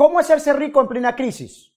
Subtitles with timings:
[0.00, 1.74] ¿Cómo hacerse rico en plena crisis?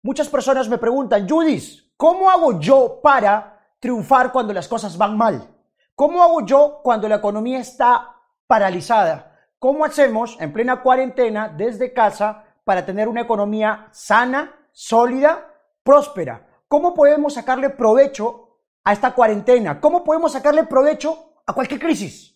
[0.00, 5.46] Muchas personas me preguntan, Judis, ¿cómo hago yo para triunfar cuando las cosas van mal?
[5.94, 9.36] ¿Cómo hago yo cuando la economía está paralizada?
[9.58, 15.52] ¿Cómo hacemos en plena cuarentena desde casa para tener una economía sana, sólida,
[15.82, 16.46] próspera?
[16.66, 19.82] ¿Cómo podemos sacarle provecho a esta cuarentena?
[19.82, 22.34] ¿Cómo podemos sacarle provecho a cualquier crisis?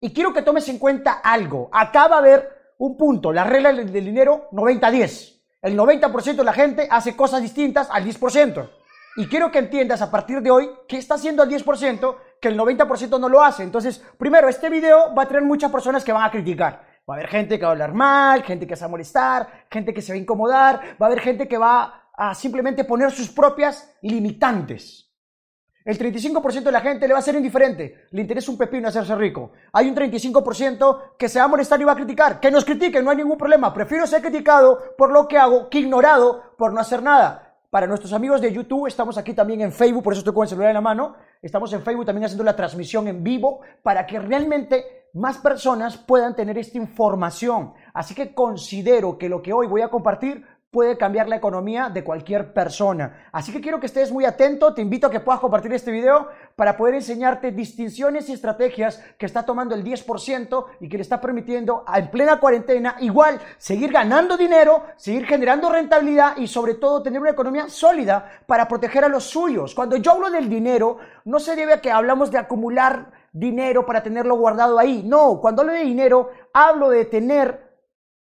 [0.00, 1.68] Y quiero que tomes en cuenta algo.
[1.70, 5.40] Acá va a haber un punto, la regla del dinero 90-10.
[5.62, 8.68] El 90% de la gente hace cosas distintas al 10%.
[9.18, 12.58] Y quiero que entiendas a partir de hoy qué está haciendo el 10% que el
[12.58, 13.62] 90% no lo hace.
[13.62, 16.84] Entonces, primero, este video va a tener muchas personas que van a criticar.
[17.08, 19.66] Va a haber gente que va a hablar mal, gente que se va a molestar,
[19.70, 23.12] gente que se va a incomodar, va a haber gente que va a simplemente poner
[23.12, 25.11] sus propias limitantes.
[25.84, 29.16] El 35% de la gente le va a ser indiferente, le interesa un pepino hacerse
[29.16, 29.50] rico.
[29.72, 32.38] Hay un 35% que se va a molestar y va a criticar.
[32.38, 33.74] Que nos critiquen, no hay ningún problema.
[33.74, 37.56] Prefiero ser criticado por lo que hago que ignorado por no hacer nada.
[37.70, 40.48] Para nuestros amigos de YouTube, estamos aquí también en Facebook, por eso estoy con el
[40.50, 41.16] celular en la mano.
[41.40, 46.36] Estamos en Facebook también haciendo la transmisión en vivo para que realmente más personas puedan
[46.36, 47.72] tener esta información.
[47.92, 52.02] Así que considero que lo que hoy voy a compartir puede cambiar la economía de
[52.02, 53.28] cualquier persona.
[53.30, 56.28] Así que quiero que estés muy atento, te invito a que puedas compartir este video
[56.56, 61.20] para poder enseñarte distinciones y estrategias que está tomando el 10% y que le está
[61.20, 67.20] permitiendo en plena cuarentena igual seguir ganando dinero, seguir generando rentabilidad y sobre todo tener
[67.20, 69.74] una economía sólida para proteger a los suyos.
[69.74, 74.02] Cuando yo hablo del dinero, no se debe a que hablamos de acumular dinero para
[74.02, 75.02] tenerlo guardado ahí.
[75.04, 77.71] No, cuando hablo de dinero, hablo de tener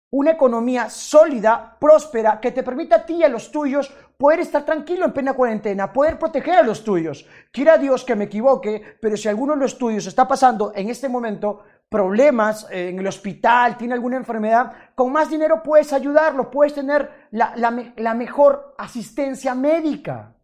[0.09, 4.63] una economía sólida, próspera, que te permita a ti y a los tuyos poder estar
[4.63, 7.27] tranquilo en plena cuarentena, poder proteger a los tuyos.
[7.51, 11.09] Quiera Dios que me equivoque, pero si alguno de los tuyos está pasando en este
[11.09, 16.73] momento problemas eh, en el hospital, tiene alguna enfermedad, con más dinero puedes ayudarlo, puedes
[16.73, 17.53] tener la,
[17.95, 20.36] la mejor asistencia médica.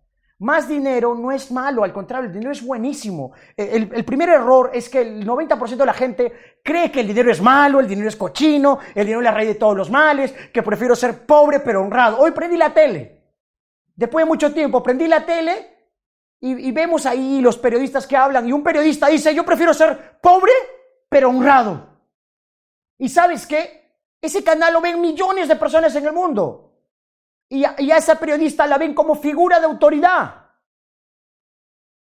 [0.44, 3.31] Más dinero no es malo, al contrario, el dinero es buenísimo.
[3.55, 7.31] Eh, el, primer error es que el 90% de la gente cree que el dinero
[7.31, 10.33] es malo, el dinero es cochino, el dinero es la raíz de todos los males,
[10.53, 12.20] que prefiero ser pobre pero honrado.
[12.20, 13.23] Hoy prendí la tele.
[13.95, 15.77] Después de mucho tiempo prendí la tele
[16.42, 20.20] y, y vemos ahí los periodistas que hablan y un periodista dice, yo prefiero ser
[20.20, 20.52] pobre
[21.08, 21.87] pero honrado.
[22.98, 23.93] ¿Y sabes qué?
[24.21, 26.73] Ese canal lo ven millones de personas en el mundo
[27.53, 30.47] y a, esa periodista la ven como figura de autoridad.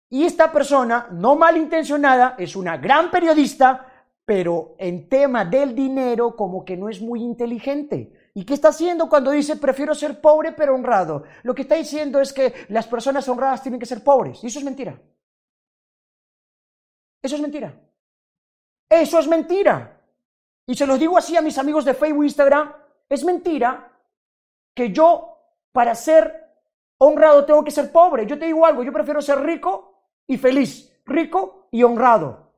[0.10, 3.86] Y esta persona, no malintencionada, es una gran periodista,
[4.24, 8.32] pero en tema del dinero como que no es muy inteligente.
[8.34, 11.24] ¿Y qué está haciendo cuando dice prefiero ser pobre pero honrado?
[11.44, 14.42] Lo que está diciendo es que las personas honradas tienen que ser pobres.
[14.46, 14.98] Y eso es mentira.
[17.22, 17.82] Eso es mentira.
[18.90, 20.00] Eso es mentira.
[20.68, 22.74] Y se los digo así a mis amigos de Facebook e Instagram.
[23.10, 23.92] Es mentira
[24.74, 25.33] que yo
[25.74, 26.34] para ser
[26.98, 28.26] honrado tengo que ser pobre.
[28.26, 32.54] Yo te digo algo, yo prefiero ser rico y feliz, rico y honrado.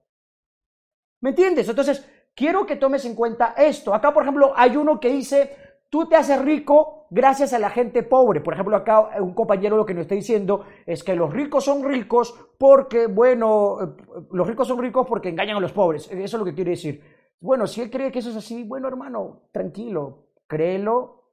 [1.21, 1.67] ¿Me entiendes?
[1.67, 3.93] Entonces, quiero que tomes en cuenta esto.
[3.95, 5.55] Acá, por ejemplo, hay uno que dice,
[5.89, 8.41] tú te haces rico gracias a la gente pobre.
[8.41, 11.83] Por ejemplo, acá un compañero lo que nos está diciendo es que los ricos son
[11.83, 13.95] ricos porque, bueno,
[14.31, 16.11] los ricos son ricos porque engañan a los pobres.
[16.11, 17.01] Eso es lo que quiere decir.
[17.39, 21.24] Bueno, si él cree que eso es así, bueno, hermano, tranquilo, créelo,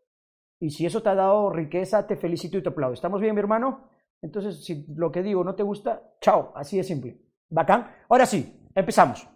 [0.62, 2.94] y si eso te ha dado riqueza, te felicito y te aplaudo.
[2.94, 3.88] ¿Estamos bien, mi hermano?
[4.22, 7.20] Entonces, si lo que digo no te gusta, chao, así de simple.
[7.48, 7.92] ¿Bacán?
[8.08, 9.26] Ahora sí, empezamos.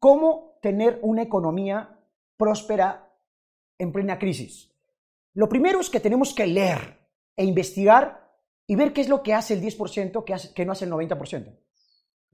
[0.00, 1.96] ¿Cómo tener una economía
[2.36, 3.08] próspera
[3.78, 4.74] en plena crisis?
[5.34, 7.06] Lo primero es que tenemos que leer
[7.36, 8.34] e investigar
[8.66, 11.56] y ver qué es lo que hace el 10% que, no hace el 90%.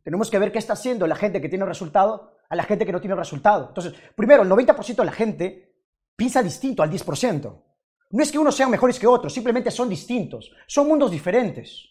[0.03, 2.93] Tenemos que ver qué está haciendo la gente que tiene resultado a la gente que
[2.93, 3.69] no tiene resultado.
[3.69, 5.77] Entonces, primero, el 90% de la gente
[6.17, 7.66] piensa distinto al 10%.
[8.11, 10.53] No es que unos sean mejores que otros, simplemente son distintos.
[10.67, 11.91] Son mundos diferentes.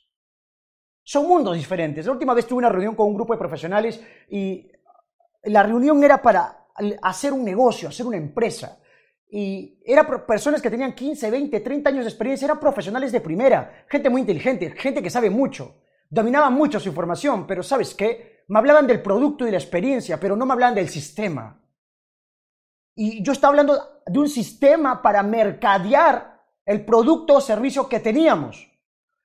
[1.04, 2.06] Son mundos diferentes.
[2.06, 4.72] La última vez tuve una reunión con un grupo de profesionales y
[5.44, 6.68] la reunión era para
[7.02, 8.80] hacer un negocio, hacer una empresa.
[9.30, 13.86] Y eran personas que tenían 15, 20, 30 años de experiencia, eran profesionales de primera,
[13.90, 18.44] gente muy inteligente, gente que sabe mucho, dominaban mucho su información, pero ¿sabes qué?
[18.48, 21.60] Me hablaban del producto y la experiencia, pero no me hablaban del sistema.
[22.96, 28.72] Y yo estaba hablando de un sistema para mercadear el producto o servicio que teníamos.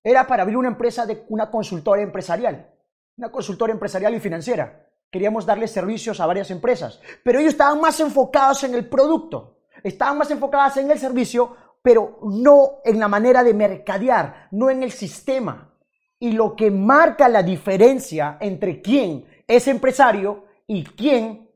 [0.02, 2.74] Era para abrir una empresa de una consultora empresarial,
[3.16, 4.86] una consultora empresarial y financiera.
[5.10, 10.18] Queríamos darle servicios a varias empresas, pero ellos estaban más enfocados en el producto, estaban
[10.18, 14.92] más enfocados en el servicio, pero no en la manera de mercadear, no en el
[14.92, 15.74] sistema.
[16.18, 21.50] Y lo que marca la diferencia entre quién es empresario y quién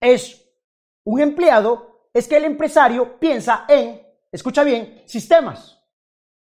[0.00, 0.45] es
[1.06, 5.80] un empleado es que el empresario piensa en, escucha bien, sistemas,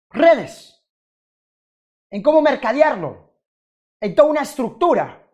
[0.09, 0.83] redes,
[2.11, 3.33] en cómo mercadearlo,
[3.99, 5.27] en toda una estructura,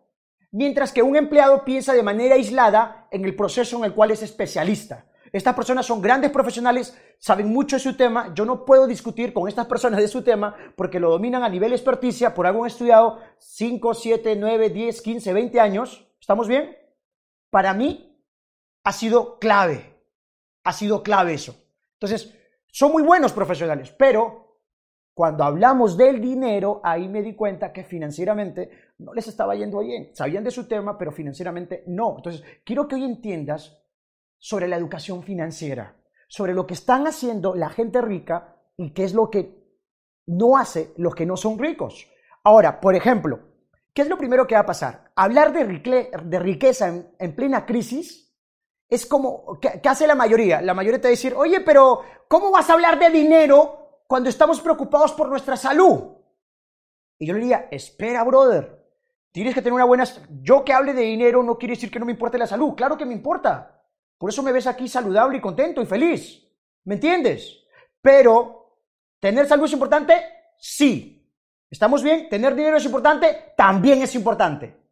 [0.52, 4.22] mientras que un empleado piensa de manera aislada en el proceso en el cual es
[4.22, 5.04] especialista.
[5.30, 8.32] Estas personas son grandes profesionales, saben mucho de su tema.
[8.34, 11.72] Yo no puedo discutir con estas personas de su tema porque lo dominan a nivel
[11.72, 16.08] experticia, por algo han estudiado 5, 7, 9, 10, 15, 20 años.
[16.18, 16.74] ¿Estamos bien?
[17.50, 18.07] Para mí
[18.88, 19.84] ha sido clave.
[20.64, 21.54] Ha sido clave eso.
[21.92, 22.34] Entonces,
[22.68, 24.62] son muy buenos profesionales, pero
[25.12, 30.12] cuando hablamos del dinero, ahí me di cuenta que financieramente no les estaba yendo bien.
[30.14, 32.14] Sabían de su tema, pero financieramente no.
[32.16, 33.78] Entonces, quiero que hoy entiendas
[34.38, 35.94] sobre la educación financiera,
[36.26, 39.54] sobre lo que están haciendo la gente rica y qué es lo que
[40.28, 42.08] no hace los que no son ricos.
[42.42, 43.38] Ahora, por ejemplo,
[43.92, 45.12] ¿qué es lo primero que va a pasar?
[45.14, 48.27] Hablar de, riqueza en, plena crisis
[48.88, 50.62] es como, ¿qué, hace la mayoría?
[50.62, 54.30] La mayoría te va a decir, oye, pero ¿cómo vas a hablar de dinero cuando
[54.30, 56.16] estamos preocupados por nuestra salud?
[57.18, 58.82] Y yo le diría, espera, brother,
[59.30, 60.04] tienes que tener una buena...
[60.40, 62.96] Yo que hable de dinero no quiere decir que no me importe la salud, claro
[62.96, 63.84] que me importa.
[64.16, 66.42] Por eso me ves aquí saludable y contento y feliz.
[66.84, 67.64] ¿Me entiendes?
[68.00, 68.78] Pero,
[69.20, 70.14] ¿tener salud es importante?
[70.56, 71.30] Sí.
[71.70, 72.28] ¿Estamos bien?
[72.30, 73.52] ¿Tener dinero es importante?
[73.56, 74.87] También es importante.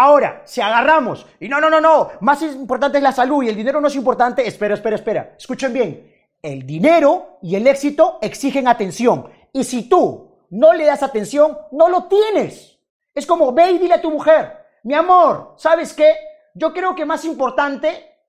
[0.00, 3.56] Ahora, si agarramos, y no, no, no, no, más importante es la salud y el
[3.56, 5.34] dinero no es importante, espera, espera, espera.
[5.36, 9.28] Escuchen bien, el dinero y el éxito exigen atención.
[9.52, 12.78] Y si tú no le das atención, no lo tienes.
[13.12, 16.14] Es como ve y dile a tu mujer, mi amor, ¿sabes qué?
[16.54, 18.20] Yo creo que más importante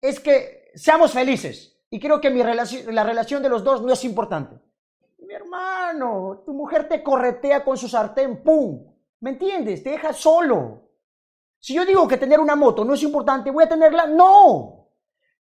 [0.00, 1.78] es que seamos felices.
[1.88, 4.56] Y creo que la relación de los dos no es importante.
[5.18, 8.95] Mi hermano, tu mujer te corretea con su sartén, ¡pum!
[9.20, 9.82] ¿Me entiendes?
[9.82, 10.86] Te deja solo.
[11.58, 14.06] Si yo digo que tener una moto no es importante, ¿voy a tenerla?
[14.06, 14.90] No.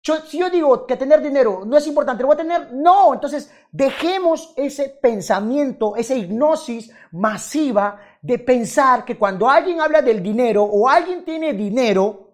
[0.01, 2.73] si yo digo que tener dinero no es importante, ¿lo voy a tener?
[2.73, 3.13] No.
[3.13, 10.63] Entonces, dejemos ese pensamiento, esa hipnosis masiva de pensar que cuando alguien habla del dinero
[10.63, 12.25] o alguien tiene dinero,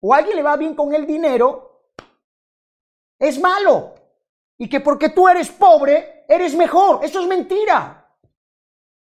[0.00, 1.82] o alguien le va bien con el dinero,
[3.18, 3.94] es malo.
[4.58, 7.04] Y que porque tú eres pobre, eres mejor.
[7.04, 8.14] Eso es mentira.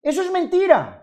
[0.01, 1.02] Eso es mentira.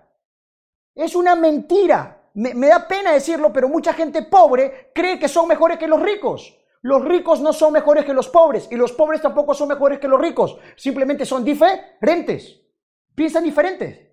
[0.94, 2.30] Es una mentira.
[2.34, 6.56] Me, da pena decirlo, pero mucha gente pobre cree que son mejores que los ricos.
[6.82, 10.08] Los ricos no son mejores que los pobres y los pobres tampoco son mejores que
[10.08, 10.58] los ricos.
[10.76, 12.60] Simplemente son diferentes.
[13.14, 14.10] Piensan diferentes.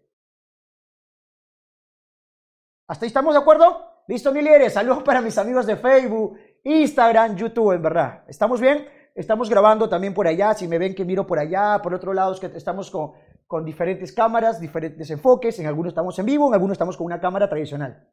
[2.87, 4.03] ¿Hasta ahí estamos de acuerdo?
[4.07, 4.73] Listo, mi líderes.
[4.73, 8.23] Saludos para mis amigos de Facebook, Instagram, YouTube, en verdad.
[8.27, 8.87] ¿Estamos bien?
[9.13, 10.53] Estamos grabando también por allá.
[10.53, 13.13] Si me ven que miro por allá, por otro lado, es que estamos con,
[13.47, 15.57] con diferentes cámaras, diferentes enfoques.
[15.59, 18.07] En algunos estamos en vivo, en algunos estamos con una cámara tradicional.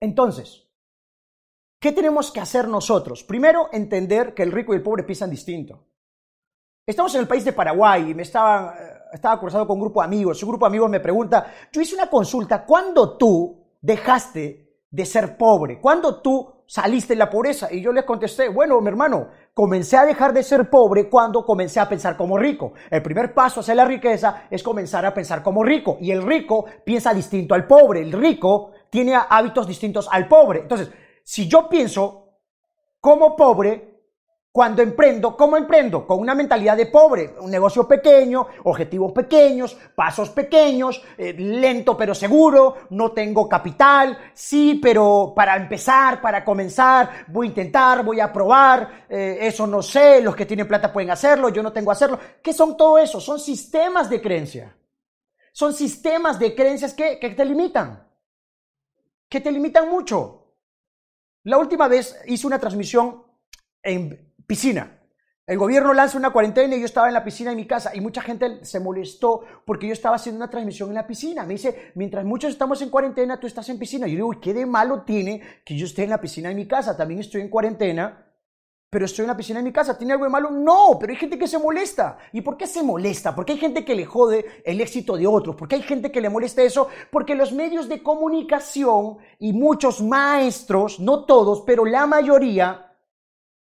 [0.00, 0.66] Entonces,
[1.78, 3.22] ¿qué tenemos que hacer nosotros?
[3.22, 5.86] Primero, entender que el rico y el pobre piensan distinto.
[6.86, 10.00] Estamos en el país de Paraguay y me estaba, eh, estaba conversando con un grupo
[10.00, 10.42] de amigos.
[10.42, 15.36] Un grupo de amigos me pregunta, yo hice una consulta, ¿cuándo tú dejaste de ser
[15.36, 15.80] pobre?
[15.80, 17.72] ¿Cuándo tú saliste de la pobreza?
[17.72, 21.80] Y yo les contesté, bueno, mi hermano, comencé a dejar de ser pobre cuando comencé
[21.80, 22.74] a pensar como rico.
[22.90, 25.96] El primer paso hacia la riqueza es comenzar a pensar como rico.
[26.00, 28.02] Y el rico piensa distinto al pobre.
[28.02, 30.60] El rico tiene hábitos distintos al pobre.
[30.60, 30.90] Entonces,
[31.24, 32.34] si yo pienso
[33.00, 33.97] como pobre,
[34.58, 36.04] cuando emprendo, ¿cómo emprendo?
[36.04, 42.12] Con una mentalidad de pobre, un negocio pequeño, objetivos pequeños, pasos pequeños, eh, lento pero
[42.12, 48.32] seguro, no tengo capital, sí, pero para empezar, para comenzar, voy a intentar, voy a
[48.32, 51.92] probar, eh, eso no sé, los que tienen plata pueden hacerlo, yo no tengo que
[51.92, 52.18] hacerlo.
[52.42, 53.20] ¿Qué son todo eso?
[53.20, 54.76] Son sistemas de creencia.
[55.52, 58.08] Son sistemas de creencias que, que te limitan,
[59.28, 60.56] que te limitan mucho.
[61.44, 63.22] La última vez hice una transmisión
[63.84, 64.98] en piscina.
[65.46, 68.00] El gobierno lanza una cuarentena y yo estaba en la piscina en mi casa y
[68.00, 71.44] mucha gente se molestó porque yo estaba haciendo una transmisión en la piscina.
[71.44, 74.06] Me dice, mientras muchos estamos en cuarentena, tú estás en piscina.
[74.06, 76.96] Yo digo, ¿qué de malo tiene que yo esté en la piscina en mi casa?
[76.96, 78.26] También estoy en cuarentena,
[78.90, 79.96] pero estoy en la piscina en mi casa.
[79.96, 80.50] ¿Tiene algo de malo?
[80.50, 82.18] No, pero hay gente que se molesta.
[82.32, 83.34] ¿Y por qué se molesta?
[83.34, 85.56] Porque hay gente que le jode el éxito de otros.
[85.56, 86.88] Porque hay gente que le molesta eso.
[87.10, 92.87] Porque los medios de comunicación y muchos maestros, no todos, pero la mayoría,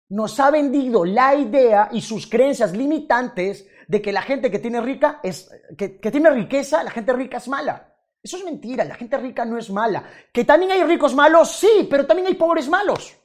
[0.09, 4.81] nos ha vendido la idea y sus creencias limitantes de que la gente que tiene
[4.81, 7.93] rica es que, tiene riqueza, la gente rica es mala.
[8.21, 10.03] Eso es mentira, la gente rica no es mala.
[10.31, 13.17] Que también hay ricos malos, sí, pero también hay pobres malos.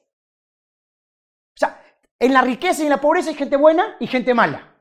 [1.55, 1.83] O sea,
[2.19, 4.77] en la riqueza y en la pobreza hay gente buena y gente mala.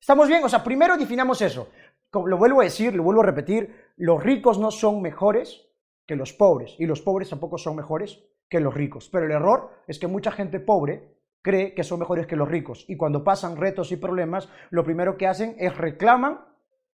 [0.00, 0.44] ¿Estamos bien?
[0.44, 1.68] O sea, primero definamos eso.
[2.12, 5.66] lo vuelvo a decir, lo vuelvo a repetir, los ricos no son mejores
[6.06, 9.08] que los pobres y los pobres tampoco son mejores que los ricos.
[9.10, 11.13] Pero el error es que mucha gente pobre
[11.44, 12.86] cree que son mejores que los ricos.
[12.88, 16.40] Y cuando pasan retos y problemas, lo primero que hacen es reclaman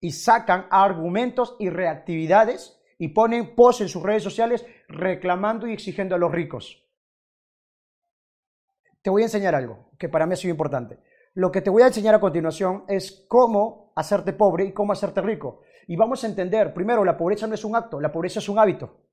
[0.02, 6.16] y sacan argumentos y reactividades y ponen posts en sus redes sociales reclamando y exigiendo
[6.16, 6.84] a los ricos.
[9.04, 10.98] Te voy a enseñar algo que para mí ha sido importante.
[11.36, 15.22] Lo que te voy a enseñar a continuación es cómo hacerte pobre y cómo hacerte
[15.22, 15.62] rico.
[15.88, 18.58] Y vamos a entender, primero, la pobreza no es un acto, la pobreza es un
[18.58, 19.09] hábito.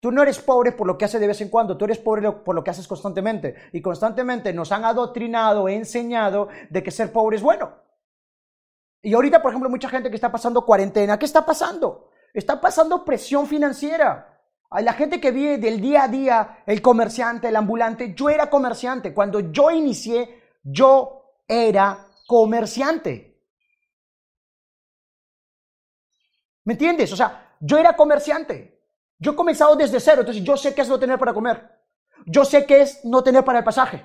[0.00, 2.32] Tú no eres pobre por lo que haces de vez en cuando, tú eres pobre
[2.32, 3.54] por lo que haces constantemente.
[3.72, 7.70] Y constantemente nos han adoctrinado, enseñado de que ser pobre es bueno.
[9.02, 12.10] Y ahorita, por ejemplo, mucha gente que está pasando cuarentena, ¿qué está pasando?
[12.32, 14.38] Está pasando presión financiera.
[14.70, 18.48] A la gente que vive del día a día, el comerciante, el ambulante, yo era
[18.48, 19.12] comerciante.
[19.12, 23.38] Cuando yo inicié, yo era comerciante.
[26.64, 27.12] ¿Me entiendes?
[27.12, 28.79] O sea, yo era comerciante.
[29.20, 31.78] Yo he comenzado desde cero, entonces yo sé qué es no tener para comer.
[32.24, 34.04] Yo sé qué es no tener para el pasaje.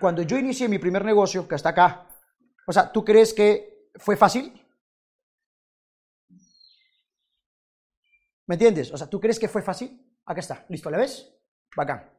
[0.00, 2.06] Cuando yo inicié mi primer negocio, que está acá,
[2.66, 4.64] o sea, ¿tú crees que fue fácil?
[8.46, 8.92] ¿Me entiendes?
[8.92, 10.08] O sea, ¿tú crees que fue fácil?
[10.24, 11.34] Acá está, listo, ¿la ves?
[11.76, 12.10] Bacán.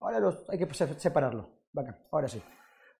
[0.00, 1.62] Ahora hay que separarlo.
[1.72, 2.42] Bacán, ahora sí.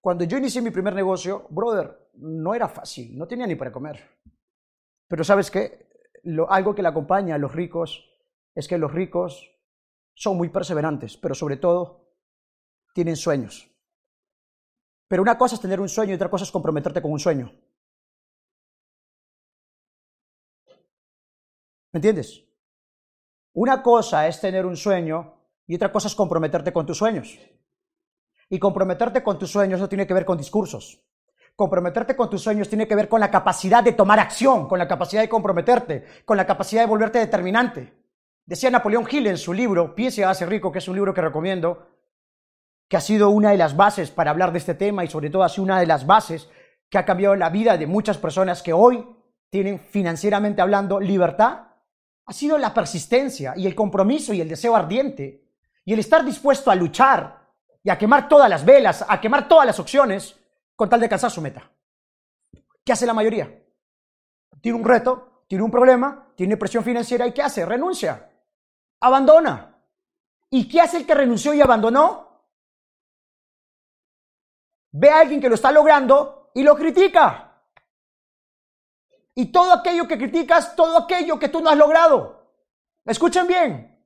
[0.00, 4.08] Cuando yo inicié mi primer negocio, brother, no era fácil, no tenía ni para comer.
[5.08, 5.85] Pero sabes qué?
[6.48, 8.10] Algo que le acompaña a los ricos
[8.54, 9.50] es que los ricos
[10.14, 12.10] son muy perseverantes, pero sobre todo
[12.94, 13.70] tienen sueños.
[15.08, 17.52] Pero una cosa es tener un sueño y otra cosa es comprometerte con un sueño.
[21.92, 22.44] ¿Me entiendes?
[23.52, 25.34] Una cosa es tener un sueño
[25.66, 27.38] y otra cosa es comprometerte con tus sueños.
[28.48, 31.05] Y comprometerte con tus sueños no tiene que ver con discursos.
[31.56, 34.86] Comprometerte con tus sueños tiene que ver con la capacidad de tomar acción, con la
[34.86, 37.94] capacidad de comprometerte, con la capacidad de volverte determinante.
[38.44, 41.22] Decía Napoleón Hill en su libro, Piense y hágase rico, que es un libro que
[41.22, 41.88] recomiendo,
[42.88, 45.44] que ha sido una de las bases para hablar de este tema y sobre todo
[45.44, 46.48] ha sido una de las bases
[46.90, 49.04] que ha cambiado la vida de muchas personas que hoy
[49.48, 51.68] tienen financieramente hablando libertad,
[52.26, 55.48] ha sido la persistencia y el compromiso y el deseo ardiente
[55.86, 57.46] y el estar dispuesto a luchar
[57.82, 60.36] y a quemar todas las velas, a quemar todas las opciones
[60.76, 61.68] con tal de alcanzar su meta.
[62.84, 63.50] ¿Qué hace la mayoría?
[64.60, 67.64] Tiene un reto, tiene un problema, tiene presión financiera y ¿qué hace?
[67.64, 68.30] Renuncia,
[69.00, 69.82] abandona.
[70.50, 72.44] ¿Y qué hace el que renunció y abandonó?
[74.92, 77.62] Ve a alguien que lo está logrando y lo critica.
[79.34, 82.52] Y todo aquello que criticas, todo aquello que tú no has logrado.
[83.04, 84.04] Escuchen bien.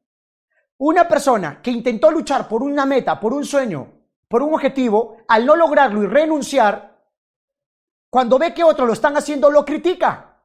[0.79, 4.00] Una persona que intentó luchar por una meta, por un sueño,
[4.31, 7.03] por un objetivo, al no lograrlo y renunciar,
[8.09, 10.45] cuando ve que otros lo están haciendo, lo critica.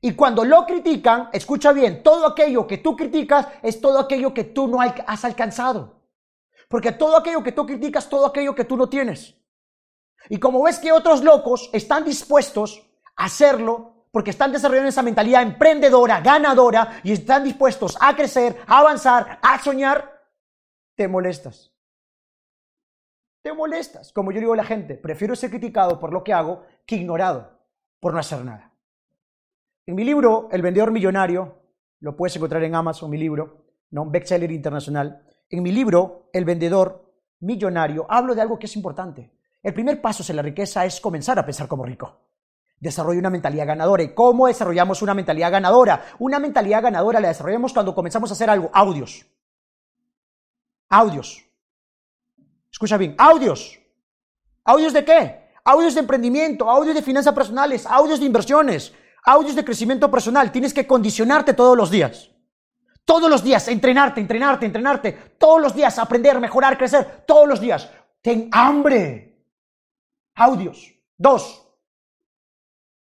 [0.00, 4.42] Y cuando lo critican, escucha bien, todo aquello que tú criticas es todo aquello que
[4.42, 6.02] tú no has alcanzado.
[6.68, 9.36] Porque todo aquello que tú criticas, todo aquello que tú no tienes.
[10.28, 15.42] Y como ves que otros locos están dispuestos a hacerlo, porque están desarrollando esa mentalidad
[15.42, 20.20] emprendedora, ganadora, y están dispuestos a crecer, a avanzar, a soñar,
[20.96, 21.73] te molestas
[23.44, 24.10] te molestas.
[24.10, 27.60] Como yo digo a la gente, prefiero ser criticado por lo que hago que ignorado
[28.00, 28.72] por no hacer nada.
[29.86, 31.58] En mi libro, El vendedor millonario,
[32.00, 34.06] lo puedes encontrar en Amazon, mi libro, ¿no?
[34.06, 35.26] bestseller internacional.
[35.50, 39.30] En mi libro, El vendedor millonario, hablo de algo que es importante.
[39.62, 42.20] El primer paso en la riqueza es comenzar a pensar como rico.
[42.80, 44.02] Desarrolla una mentalidad ganadora.
[44.02, 46.02] ¿Y cómo desarrollamos una mentalidad ganadora?
[46.18, 48.70] Una mentalidad ganadora la desarrollamos cuando comenzamos a hacer algo.
[48.72, 49.26] Audios.
[50.88, 51.53] Audios.
[52.74, 53.78] Escucha bien, audios.
[54.64, 55.52] ¿Audios de qué?
[55.62, 58.92] Audios de emprendimiento, audios de finanzas personales, audios de inversiones,
[59.24, 60.50] audios de crecimiento personal.
[60.50, 62.32] Tienes que condicionarte todos los días.
[63.04, 65.12] Todos los días, entrenarte, entrenarte, entrenarte.
[65.38, 67.22] Todos los días, aprender, mejorar, crecer.
[67.24, 67.88] Todos los días.
[68.20, 69.38] Ten hambre.
[70.34, 70.96] Audios.
[71.16, 71.68] Dos.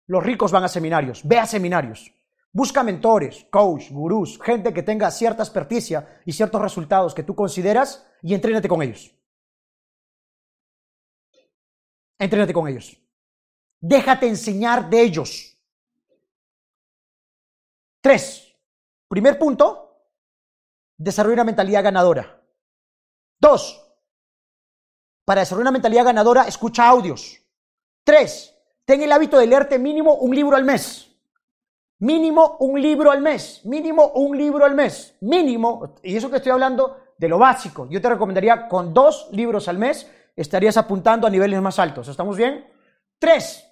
[0.07, 1.21] Los ricos van a seminarios.
[1.23, 2.11] Ve a seminarios.
[2.51, 8.07] Busca mentores, coach, gurús, gente que tenga cierta experticia y ciertos resultados que tú consideras
[8.23, 9.20] y entrénate con ellos.
[12.21, 12.95] Entrénate con ellos.
[13.79, 15.57] Déjate enseñar de ellos.
[17.99, 18.55] Tres.
[19.07, 20.05] Primer punto,
[20.97, 22.39] desarrolla una mentalidad ganadora.
[23.39, 23.91] Dos,
[25.25, 27.41] para desarrollar una mentalidad ganadora, escucha audios.
[28.03, 31.11] Tres, ten el hábito de leerte mínimo un libro al mes.
[31.97, 33.65] Mínimo un libro al mes.
[33.65, 35.15] Mínimo un libro al mes.
[35.21, 37.87] Mínimo, y eso que estoy hablando de lo básico.
[37.89, 42.07] Yo te recomendaría con dos libros al mes estarías apuntando a niveles más altos.
[42.07, 42.67] ¿Estamos bien?
[43.19, 43.65] Tres,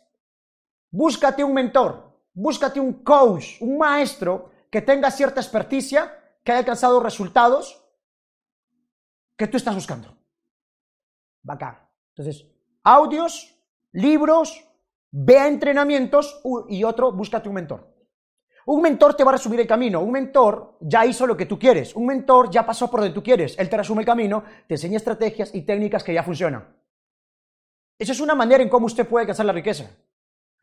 [0.91, 6.99] búscate un mentor, búscate un coach, un maestro que tenga cierta experticia, que haya alcanzado
[6.99, 7.83] resultados
[9.35, 10.15] que tú estás buscando.
[11.41, 11.79] Bacán.
[12.09, 12.45] Entonces,
[12.83, 13.55] audios,
[13.91, 14.65] libros,
[15.11, 17.98] vea entrenamientos y otro, búscate un mentor.
[18.71, 19.99] Un mentor te va a resumir el camino.
[19.99, 21.95] Un mentor ya hizo lo que tú quieres.
[21.95, 23.57] Un mentor ya pasó por donde tú quieres.
[23.57, 26.67] Él te resume el camino, te enseña estrategias y técnicas que ya funcionan.
[27.97, 29.89] Esa es una manera en cómo usted puede alcanzar la riqueza.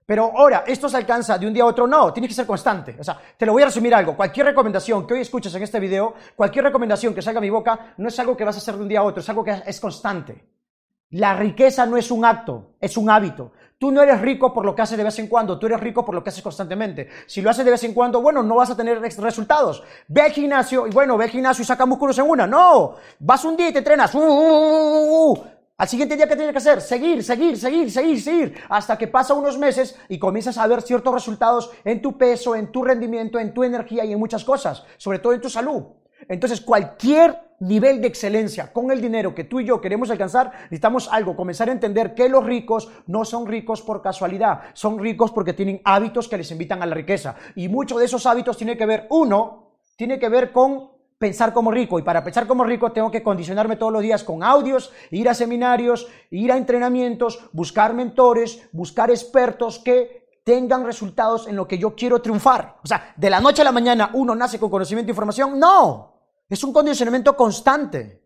[0.06, 1.88] Pero ahora, ¿esto se alcanza de un día a otro?
[1.88, 2.94] No, tiene que ser constante.
[2.96, 4.16] O sea, te lo voy a resumir algo.
[4.16, 7.94] Cualquier recomendación que hoy escuches en este video, cualquier recomendación que salga a mi boca,
[7.96, 9.64] no es algo que vas a hacer de un día a otro, es algo que
[9.66, 10.44] es constante.
[11.10, 13.52] La riqueza no es un acto, es un hábito.
[13.78, 16.02] Tú no eres rico por lo que haces de vez en cuando, tú eres rico
[16.02, 17.08] por lo que haces constantemente.
[17.26, 19.82] Si lo haces de vez en cuando, bueno, no vas a tener resultados.
[20.08, 22.46] Ve al gimnasio y bueno, ve al gimnasio y saca músculos en una.
[22.46, 24.14] No, vas un día y te entrenas.
[24.14, 25.44] Uh, uh, uh,
[25.76, 26.80] al siguiente día, ¿qué tienes que hacer?
[26.80, 31.12] Seguir, seguir, seguir, seguir, seguir, hasta que pasa unos meses y comienzas a ver ciertos
[31.12, 35.18] resultados en tu peso, en tu rendimiento, en tu energía y en muchas cosas, sobre
[35.18, 35.82] todo en tu salud.
[36.28, 41.08] Entonces, cualquier nivel de excelencia con el dinero que tú y yo queremos alcanzar, necesitamos
[41.10, 45.54] algo, comenzar a entender que los ricos no son ricos por casualidad, son ricos porque
[45.54, 47.36] tienen hábitos que les invitan a la riqueza.
[47.54, 51.70] Y muchos de esos hábitos tiene que ver, uno, tiene que ver con pensar como
[51.70, 51.98] rico.
[51.98, 55.34] Y para pensar como rico tengo que condicionarme todos los días con audios, ir a
[55.34, 61.96] seminarios, ir a entrenamientos, buscar mentores, buscar expertos que tengan resultados en lo que yo
[61.96, 62.78] quiero triunfar.
[62.84, 65.58] O sea, de la noche a la mañana uno nace con conocimiento e información.
[65.58, 68.22] No, es un condicionamiento constante.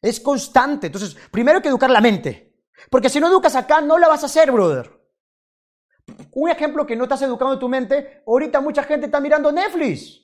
[0.00, 0.86] Es constante.
[0.86, 2.64] Entonces, primero hay que educar la mente.
[2.88, 4.98] Porque si no educas acá, no la vas a hacer, brother.
[6.32, 10.22] Un ejemplo que no estás educando tu mente, ahorita mucha gente está mirando Netflix.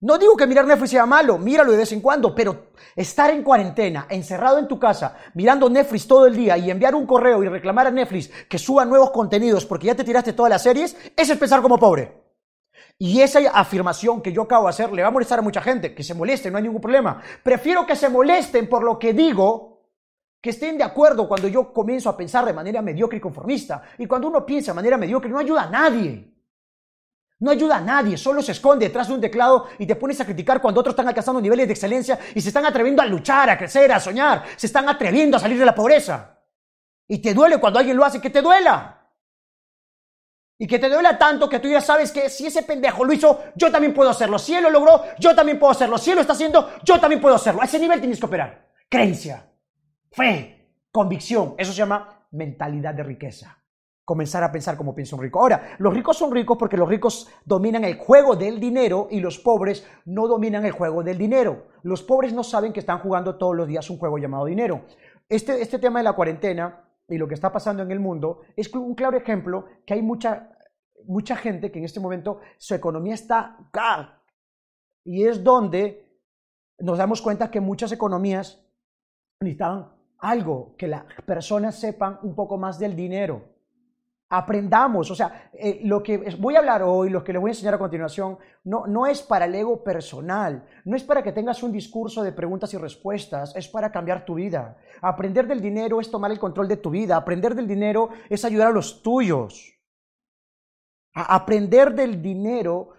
[0.00, 3.42] No digo que mirar Netflix sea malo, míralo de vez en cuando, pero estar en
[3.42, 7.48] cuarentena, encerrado en tu casa, mirando Netflix todo el día y enviar un correo y
[7.48, 11.32] reclamar a Netflix que suba nuevos contenidos porque ya te tiraste todas las series, ese
[11.32, 12.28] es pensar como pobre.
[12.96, 15.92] Y esa afirmación que yo acabo de hacer le va a molestar a mucha gente,
[15.92, 17.20] que se moleste, no hay ningún problema.
[17.42, 19.82] Prefiero que se molesten por lo que digo,
[20.40, 23.82] que estén de acuerdo cuando yo comienzo a pensar de manera mediocre y conformista.
[23.98, 26.37] Y cuando uno piensa de manera mediocre no ayuda a nadie.
[27.40, 30.24] No ayuda a nadie, solo se esconde detrás de un teclado y te pones a
[30.24, 33.56] criticar cuando otros están alcanzando niveles de excelencia y se están atreviendo a luchar, a
[33.56, 36.40] crecer, a soñar, se están atreviendo a salir de la pobreza.
[37.06, 38.98] Y te duele cuando alguien lo hace, que te duela.
[40.58, 43.44] Y que te duela tanto que tú ya sabes que si ese pendejo lo hizo,
[43.54, 44.38] yo también puedo hacerlo.
[44.40, 45.96] Si él lo logró, yo también puedo hacerlo.
[45.96, 47.62] Si él lo está haciendo, yo también puedo hacerlo.
[47.62, 48.68] A ese nivel tienes que operar.
[48.88, 49.48] Creencia,
[50.10, 51.54] fe, convicción.
[51.56, 53.57] Eso se llama mentalidad de riqueza.
[54.08, 55.38] Comenzar a pensar como piensa un rico.
[55.38, 59.38] Ahora, los ricos son ricos porque los ricos dominan el juego del dinero y los
[59.38, 61.66] pobres no dominan el juego del dinero.
[61.82, 64.86] Los pobres no saben que están jugando todos los días un juego llamado dinero.
[65.28, 68.72] Este, este tema de la cuarentena y lo que está pasando en el mundo es
[68.74, 70.56] un claro ejemplo que hay mucha,
[71.04, 73.58] mucha gente que en este momento su economía está...
[75.04, 76.18] Y es donde
[76.78, 78.58] nos damos cuenta que muchas economías
[79.38, 83.57] necesitan algo, que las personas sepan un poco más del dinero.
[84.30, 87.52] Aprendamos, o sea, eh, lo que voy a hablar hoy, lo que les voy a
[87.52, 91.62] enseñar a continuación, no, no es para el ego personal, no es para que tengas
[91.62, 94.76] un discurso de preguntas y respuestas, es para cambiar tu vida.
[95.00, 98.68] Aprender del dinero es tomar el control de tu vida, aprender del dinero es ayudar
[98.68, 99.74] a los tuyos.
[101.14, 102.90] aprender del dinero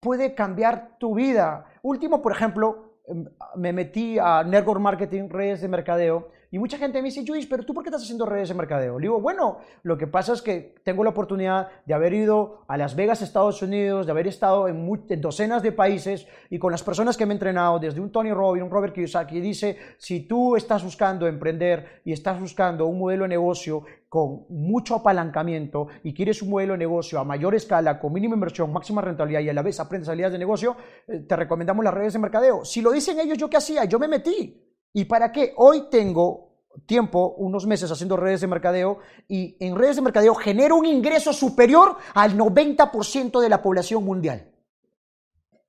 [0.00, 1.66] puede cambiar tu vida.
[1.82, 7.02] Último, por ejemplo, em, me metí a network marketing, redes de mercadeo, y mucha gente
[7.02, 8.98] me dice, Luis, pero tú por qué estás haciendo redes de mercadeo?
[8.98, 12.78] Le digo, bueno, lo que pasa es que tengo la oportunidad de haber ido a
[12.78, 14.88] Las Vegas, Estados Unidos, de haber estado en,
[15.20, 18.64] docenas de países y con las personas que me he entrenado, desde un Tony Robbins,
[18.64, 23.28] un Robert Kiyosaki, dice, si tú estás buscando emprender y estás buscando un modelo de
[23.28, 28.34] negocio con mucho apalancamiento y quieres un modelo de negocio a mayor escala, con mínima
[28.34, 31.92] inversión, máxima rentabilidad y a la vez aprendes habilidades de negocio, eh, te recomendamos las
[31.92, 32.64] redes de mercadeo.
[32.64, 33.84] Si lo dicen ellos, ¿yo qué hacía?
[33.84, 34.67] Yo me metí.
[34.92, 35.52] ¿Y para qué?
[35.56, 36.48] Hoy tengo
[36.86, 41.32] tiempo, unos meses haciendo redes de mercadeo y en redes de mercadeo genero un ingreso
[41.32, 44.52] superior al 90% de la población mundial,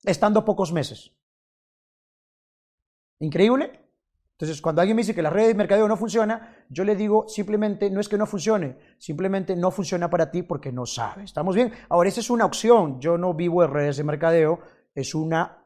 [0.03, 1.11] estando pocos meses.
[3.19, 3.89] ¿Increíble?
[4.39, 7.27] Entonces, cuando alguien me dice que la red de mercadeo no funciona, yo le digo
[7.27, 11.25] simplemente no es que no funcione, simplemente no funciona para ti porque no sabes.
[11.25, 11.73] ¿Estamos bien?
[11.89, 13.01] Ahora, esa es una opción.
[13.01, 14.61] Yo no vivo en redes de mercadeo,
[14.95, 15.58] es una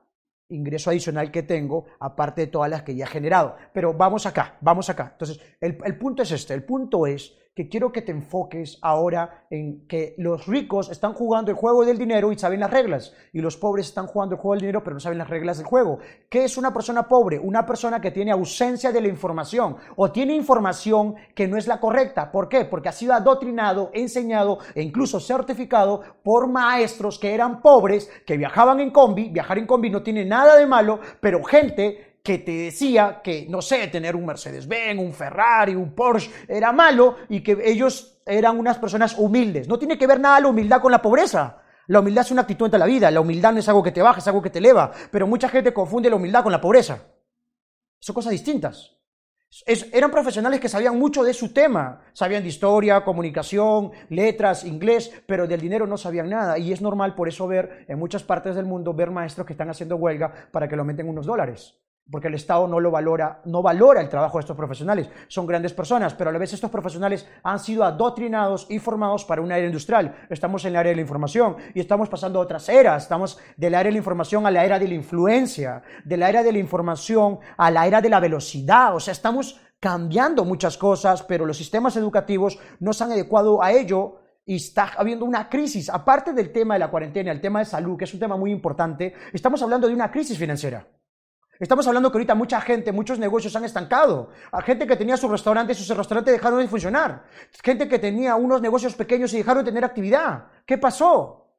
[0.49, 3.55] ingreso adicional que tengo, aparte de todas las que ya he generado.
[3.73, 5.09] Pero vamos acá, vamos acá.
[5.13, 9.45] Entonces, el, el punto es este, el punto es que quiero que te enfoques ahora
[9.49, 13.41] en que los ricos están jugando el juego del dinero y saben las reglas, y
[13.41, 15.99] los pobres están jugando el juego del dinero pero no saben las reglas del juego.
[16.29, 17.37] ¿Qué es una persona pobre?
[17.37, 21.79] Una persona que tiene ausencia de la información o tiene información que no es la
[21.79, 22.31] correcta.
[22.31, 22.65] ¿Por qué?
[22.65, 28.79] Porque ha sido adoctrinado, enseñado e incluso certificado por maestros que eran pobres, que viajaban
[28.79, 29.29] en combi.
[29.29, 33.61] Viajar en combi no tiene nada de malo, pero gente que te decía que, no
[33.61, 38.77] sé, tener un Mercedes-Benz, un Ferrari, un Porsche era malo y que ellos eran unas
[38.77, 39.67] personas humildes.
[39.67, 41.61] No tiene que ver nada la humildad con la pobreza.
[41.87, 43.11] La humildad es una actitud ante la vida.
[43.11, 44.89] La humildad no es algo que te baja, es algo que te eleva.
[45.11, 47.03] Pero mucha gente confunde la humildad con la pobreza.
[47.99, 48.95] Son cosas distintas.
[49.91, 52.03] eran profesionales que sabían mucho de su tema.
[52.13, 56.57] Sabían de historia, comunicación, letras, inglés, pero del dinero no sabían nada.
[56.57, 59.69] Y es normal por eso ver en muchas partes del mundo, ver maestros que están
[59.69, 63.61] haciendo huelga para que lo aumenten unos dólares porque el Estado no lo valora, no
[63.61, 65.09] valora el trabajo de estos profesionales.
[65.27, 69.41] Son grandes personas, pero a la vez estos profesionales han sido adoctrinados y formados para
[69.41, 70.13] una era industrial.
[70.29, 73.03] Estamos en el área de la información y estamos pasando a otras eras.
[73.03, 76.29] Estamos de la era de la información a la era de la influencia, de la
[76.29, 78.95] era de la información a la era de la velocidad.
[78.95, 83.71] O sea, estamos cambiando muchas cosas, pero los sistemas educativos no se han adecuado a
[83.71, 85.89] ello y está habiendo una crisis.
[85.89, 88.51] Aparte del tema de la cuarentena, el tema de salud, que es un tema muy
[88.51, 90.85] importante, estamos hablando de una crisis financiera.
[91.59, 94.29] Estamos hablando que ahorita mucha gente, muchos negocios han estancado.
[94.51, 97.23] Hay gente que tenía sus restaurantes, sus restaurantes dejaron de funcionar.
[97.63, 100.47] Gente que tenía unos negocios pequeños y dejaron de tener actividad.
[100.65, 101.55] ¿Qué pasó?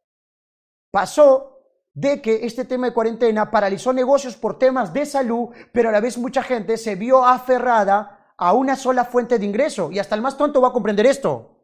[0.91, 1.61] Pasó
[1.93, 6.01] de que este tema de cuarentena paralizó negocios por temas de salud, pero a la
[6.01, 9.93] vez mucha gente se vio aferrada a una sola fuente de ingreso.
[9.93, 11.61] Y hasta el más tonto va a comprender esto.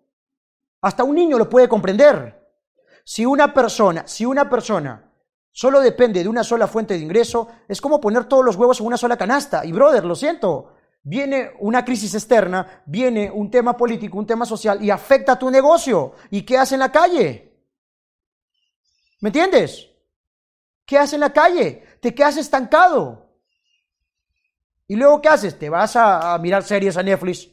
[0.83, 2.49] Hasta un niño lo puede comprender.
[3.05, 5.10] Si una persona, si una persona
[5.53, 8.87] solo depende de una sola fuente de ingreso, es como poner todos los huevos en
[8.87, 9.65] una sola canasta.
[9.65, 14.83] Y brother, lo siento, viene una crisis externa, viene un tema político, un tema social
[14.83, 16.15] y afecta a tu negocio.
[16.31, 17.53] ¿Y qué hace en la calle?
[19.21, 19.89] ¿Me entiendes?
[20.87, 21.85] ¿Qué hace en la calle?
[22.01, 23.29] Te quedas estancado.
[24.87, 25.59] ¿Y luego qué haces?
[25.59, 27.49] Te vas a, a mirar series a Netflix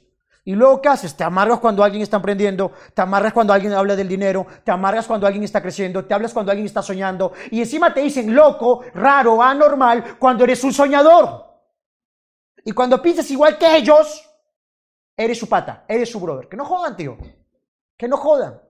[0.48, 1.14] y luego, ¿qué haces?
[1.14, 5.06] Te amargas cuando alguien está emprendiendo, te amargas cuando alguien habla del dinero, te amargas
[5.06, 8.82] cuando alguien está creciendo, te hablas cuando alguien está soñando, y encima te dicen loco,
[8.94, 11.46] raro, anormal, cuando eres un soñador.
[12.64, 14.26] Y cuando piensas igual que ellos,
[15.18, 16.48] eres su pata, eres su brother.
[16.48, 17.18] Que no jodan, tío.
[17.98, 18.62] Que no jodan.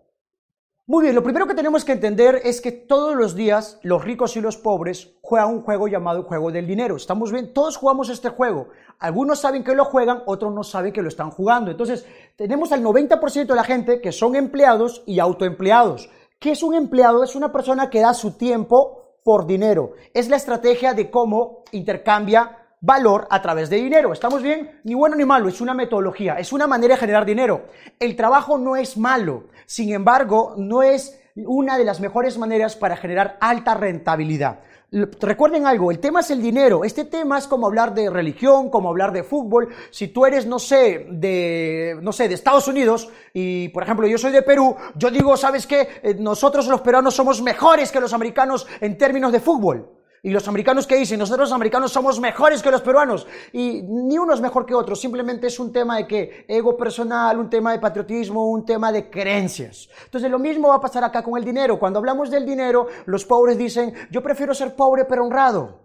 [0.90, 4.38] Muy bien, lo primero que tenemos que entender es que todos los días los ricos
[4.38, 6.96] y los pobres juegan un juego llamado juego del dinero.
[6.96, 8.70] Estamos bien, todos jugamos este juego.
[8.98, 11.72] Algunos saben que lo juegan, otros no saben que lo están jugando.
[11.72, 12.06] Entonces,
[12.38, 16.10] tenemos al 90% de la gente que son empleados y autoempleados.
[16.40, 17.22] ¿Qué es un empleado?
[17.22, 19.92] Es una persona que da su tiempo por dinero.
[20.14, 24.14] Es la estrategia de cómo intercambia valor a través de dinero.
[24.14, 24.80] ¿Estamos bien?
[24.84, 27.68] Ni bueno ni malo, es una metodología, es una manera de generar dinero.
[28.00, 32.98] El trabajo no es malo, sin embargo, no es una de las mejores maneras para
[32.98, 34.60] generar alta rentabilidad.
[34.90, 36.86] Recuerden algo, el tema es el dinero.
[36.86, 39.68] Este tema es como hablar de religión, como hablar de fútbol.
[39.92, 44.18] Si tú eres, no sé, de, no sé, de Estados Unidos y, por ejemplo, yo
[44.18, 46.00] soy de Perú, yo digo, ¿sabes qué?
[46.02, 49.97] Eh, nosotros los peruanos somos mejores que los americanos en términos de fútbol.
[50.28, 53.26] Y los americanos que dicen, nosotros los americanos somos mejores que los peruanos.
[53.54, 57.40] Y ni uno es mejor que otro, simplemente es un tema de que ego personal,
[57.40, 59.88] un tema de patriotismo, un tema de creencias.
[60.04, 61.80] Entonces lo mismo va a pasar acá con el dinero.
[61.80, 65.80] Cuando hablamos del dinero, los pobres dicen, yo prefiero ser pobre pero honrado.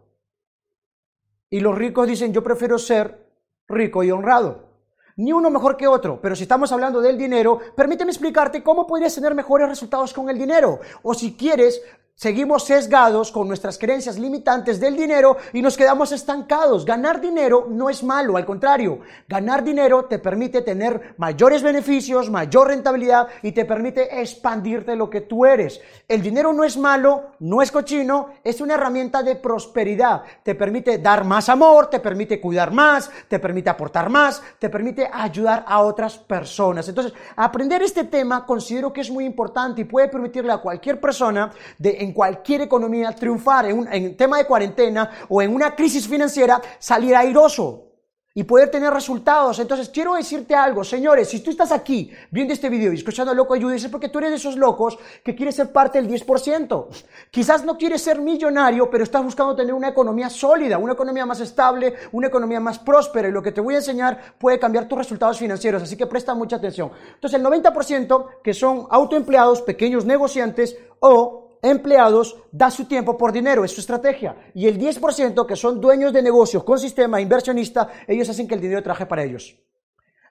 [1.49, 3.25] Y los ricos dicen, yo prefiero ser
[3.69, 4.73] rico y honrado.
[5.15, 9.15] Ni uno mejor que otro, pero si estamos hablando del dinero, permíteme explicarte cómo podrías
[9.15, 10.81] tener mejores resultados con el dinero.
[11.03, 11.81] O si quieres,
[12.15, 16.85] Seguimos sesgados con nuestras creencias limitantes del dinero y nos quedamos estancados.
[16.85, 22.69] Ganar dinero no es malo, al contrario, ganar dinero te permite tener mayores beneficios, mayor
[22.69, 25.81] rentabilidad y te permite expandirte lo que tú eres.
[26.07, 30.23] El dinero no es malo, no es cochino, es una herramienta de prosperidad.
[30.45, 35.11] Te permite dar más amor, te permite cuidar más, te permite aportar más, te permite
[35.13, 36.89] ayudar a otras personas.
[36.89, 41.51] Entonces, aprender este tema considero que es muy importante y puede permitirle a cualquier persona
[41.79, 46.09] de en cualquier economía triunfar en un en tema de cuarentena o en una crisis
[46.09, 47.93] financiera, salir airoso
[48.35, 49.59] y poder tener resultados.
[49.59, 53.35] Entonces, quiero decirte algo, señores, si tú estás aquí viendo este video y escuchando a
[53.35, 56.87] Loco Ayuda, es porque tú eres de esos locos que quieres ser parte del 10%.
[57.31, 61.41] Quizás no quieres ser millonario, pero estás buscando tener una economía sólida, una economía más
[61.41, 64.99] estable, una economía más próspera, y lo que te voy a enseñar puede cambiar tus
[64.99, 66.91] resultados financieros, así que presta mucha atención.
[67.15, 73.65] Entonces, el 90% que son autoempleados, pequeños negociantes o empleados da su tiempo por dinero,
[73.65, 74.37] es su estrategia.
[74.55, 78.61] Y el 10% que son dueños de negocios con sistema inversionista, ellos hacen que el
[78.61, 79.57] dinero trabaje para ellos.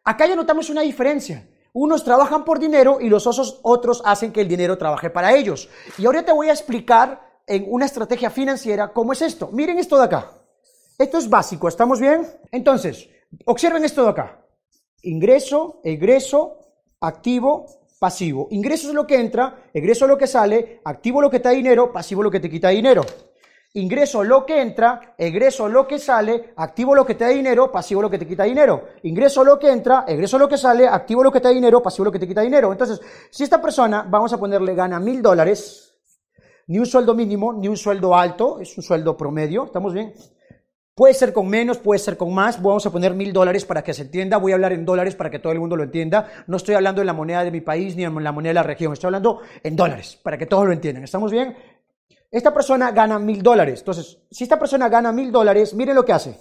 [0.03, 1.47] Acá ya notamos una diferencia.
[1.73, 3.25] Unos trabajan por dinero y los
[3.63, 5.69] otros hacen que el dinero trabaje para ellos.
[5.97, 9.49] Y ahora te voy a explicar en una estrategia financiera cómo es esto.
[9.53, 10.31] Miren esto de acá.
[10.97, 12.27] Esto es básico, ¿estamos bien?
[12.51, 13.09] Entonces,
[13.45, 14.45] observen esto de acá.
[15.01, 16.59] Ingreso, egreso,
[16.99, 17.65] activo,
[18.01, 18.47] pasivo.
[18.49, 21.53] Ingreso es lo que entra, egreso es lo que sale, activo lo que te da
[21.53, 23.05] dinero, pasivo lo que te quita dinero.
[23.73, 28.01] Ingreso lo que entra, egreso lo que sale, activo lo que te da dinero, pasivo
[28.01, 28.85] lo que te quita dinero.
[29.03, 32.05] Ingreso lo que entra, egreso lo que sale, activo lo que te da dinero, pasivo
[32.05, 32.71] lo que te quita dinero.
[32.71, 35.93] Entonces, si esta persona, vamos a ponerle, gana mil dólares,
[36.65, 40.11] ni un sueldo mínimo, ni un sueldo alto, es un sueldo promedio, ¿estamos bien?
[41.01, 42.61] Puede ser con menos, puede ser con más.
[42.61, 44.37] Vamos a poner mil dólares para que se entienda.
[44.37, 46.27] Voy a hablar en dólares para que todo el mundo lo entienda.
[46.45, 48.61] No estoy hablando en la moneda de mi país ni en la moneda de la
[48.61, 48.93] región.
[48.93, 51.03] Estoy hablando en dólares para que todos lo entiendan.
[51.03, 51.57] ¿Estamos bien?
[52.29, 53.79] Esta persona gana mil dólares.
[53.79, 56.39] Entonces, si esta persona gana mil dólares, miren lo que hace.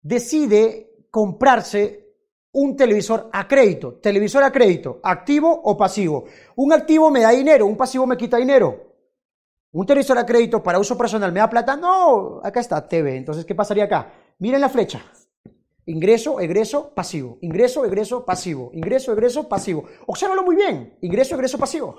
[0.00, 2.12] Decide comprarse
[2.52, 3.94] un televisor a crédito.
[3.94, 6.26] Televisor a crédito, activo o pasivo.
[6.54, 8.85] Un activo me da dinero, un pasivo me quita dinero.
[9.72, 11.76] Un televisor a crédito para uso personal me da plata.
[11.76, 13.16] No, acá está TV.
[13.16, 14.12] Entonces, ¿qué pasaría acá?
[14.38, 15.02] Miren la flecha.
[15.86, 17.38] Ingreso, egreso, pasivo.
[17.42, 18.70] Ingreso, egreso, pasivo.
[18.72, 19.84] Ingreso, egreso, pasivo.
[20.06, 20.98] Obsérvalo muy bien.
[21.00, 21.96] Ingreso, egreso, pasivo.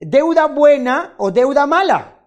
[0.00, 2.26] Deuda buena o deuda mala.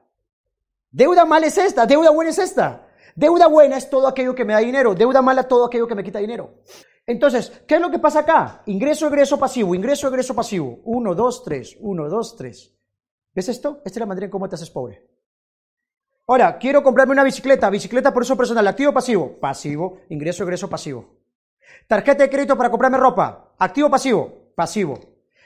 [0.91, 2.87] Deuda mala es esta, deuda buena es esta.
[3.15, 4.95] Deuda buena es todo aquello que me da dinero.
[4.95, 6.63] Deuda mala todo aquello que me quita dinero.
[7.05, 8.63] Entonces, ¿qué es lo que pasa acá?
[8.65, 9.75] Ingreso, egreso, pasivo.
[9.75, 10.79] Ingreso, egreso, pasivo.
[10.83, 11.77] Uno, dos, tres.
[11.79, 12.73] Uno, dos, tres.
[13.33, 13.81] ¿Ves esto?
[13.85, 15.07] Esta es la manera en cómo te haces pobre.
[16.27, 17.69] Ahora, quiero comprarme una bicicleta.
[17.69, 18.67] Bicicleta por uso personal.
[18.67, 19.39] ¿Activo o pasivo?
[19.39, 19.99] Pasivo.
[20.09, 21.17] Ingreso, egreso, pasivo.
[21.87, 23.53] Tarjeta de crédito para comprarme ropa.
[23.57, 24.51] ¿Activo o pasivo?
[24.55, 24.99] Pasivo.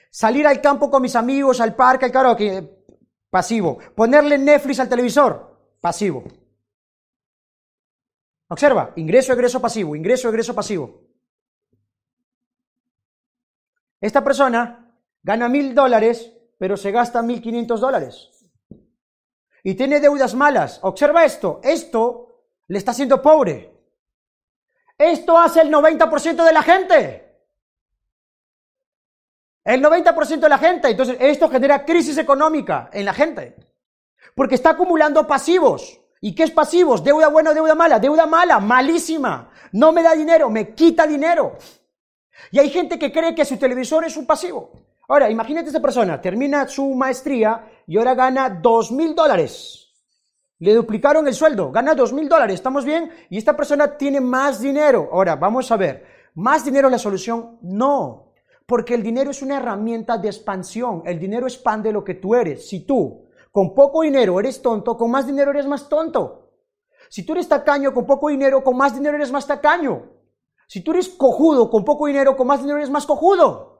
[0.09, 2.85] Salir al campo con mis amigos, al parque, al karaoke.
[3.29, 3.77] Pasivo.
[3.95, 5.75] Ponerle Netflix al televisor.
[5.81, 6.23] Pasivo.
[8.47, 8.93] Observa.
[8.95, 9.95] Ingreso, egreso, pasivo.
[9.95, 11.01] Ingreso, egreso, pasivo.
[13.99, 14.93] Esta persona
[15.23, 18.31] gana mil dólares pero se gasta 1.500 dólares.
[19.63, 20.79] Y tiene deudas malas.
[20.83, 21.59] Observa esto.
[21.63, 23.73] Esto le está haciendo pobre.
[24.97, 27.25] Esto hace el 90% de la gente.
[29.63, 30.89] El 90% de la gente.
[30.89, 33.55] Entonces, esto genera crisis económica en la gente.
[34.35, 35.99] Porque está acumulando pasivos.
[36.21, 37.03] ¿Y qué es pasivos?
[37.03, 37.99] Deuda buena deuda mala.
[37.99, 39.51] Deuda mala, malísima.
[39.71, 41.57] No me da dinero, me quita dinero.
[42.51, 44.84] Y hay gente que cree que su televisor es un pasivo.
[45.07, 49.93] Ahora, imagínate esta persona, termina su maestría y ahora gana dos mil dólares.
[50.59, 53.11] Le duplicaron el sueldo, gana dos mil dólares, ¿estamos bien?
[53.29, 55.09] Y esta persona tiene más dinero.
[55.11, 57.59] Ahora, vamos a ver, ¿más dinero es la solución?
[57.61, 58.33] No,
[58.65, 61.03] porque el dinero es una herramienta de expansión.
[61.05, 62.67] El dinero expande lo que tú eres.
[62.67, 66.51] Si tú con poco dinero eres tonto, con más dinero eres más tonto.
[67.09, 70.11] Si tú eres tacaño con poco dinero, con más dinero eres más tacaño.
[70.67, 73.74] Si tú eres cojudo con poco dinero, con más dinero eres más cojudo.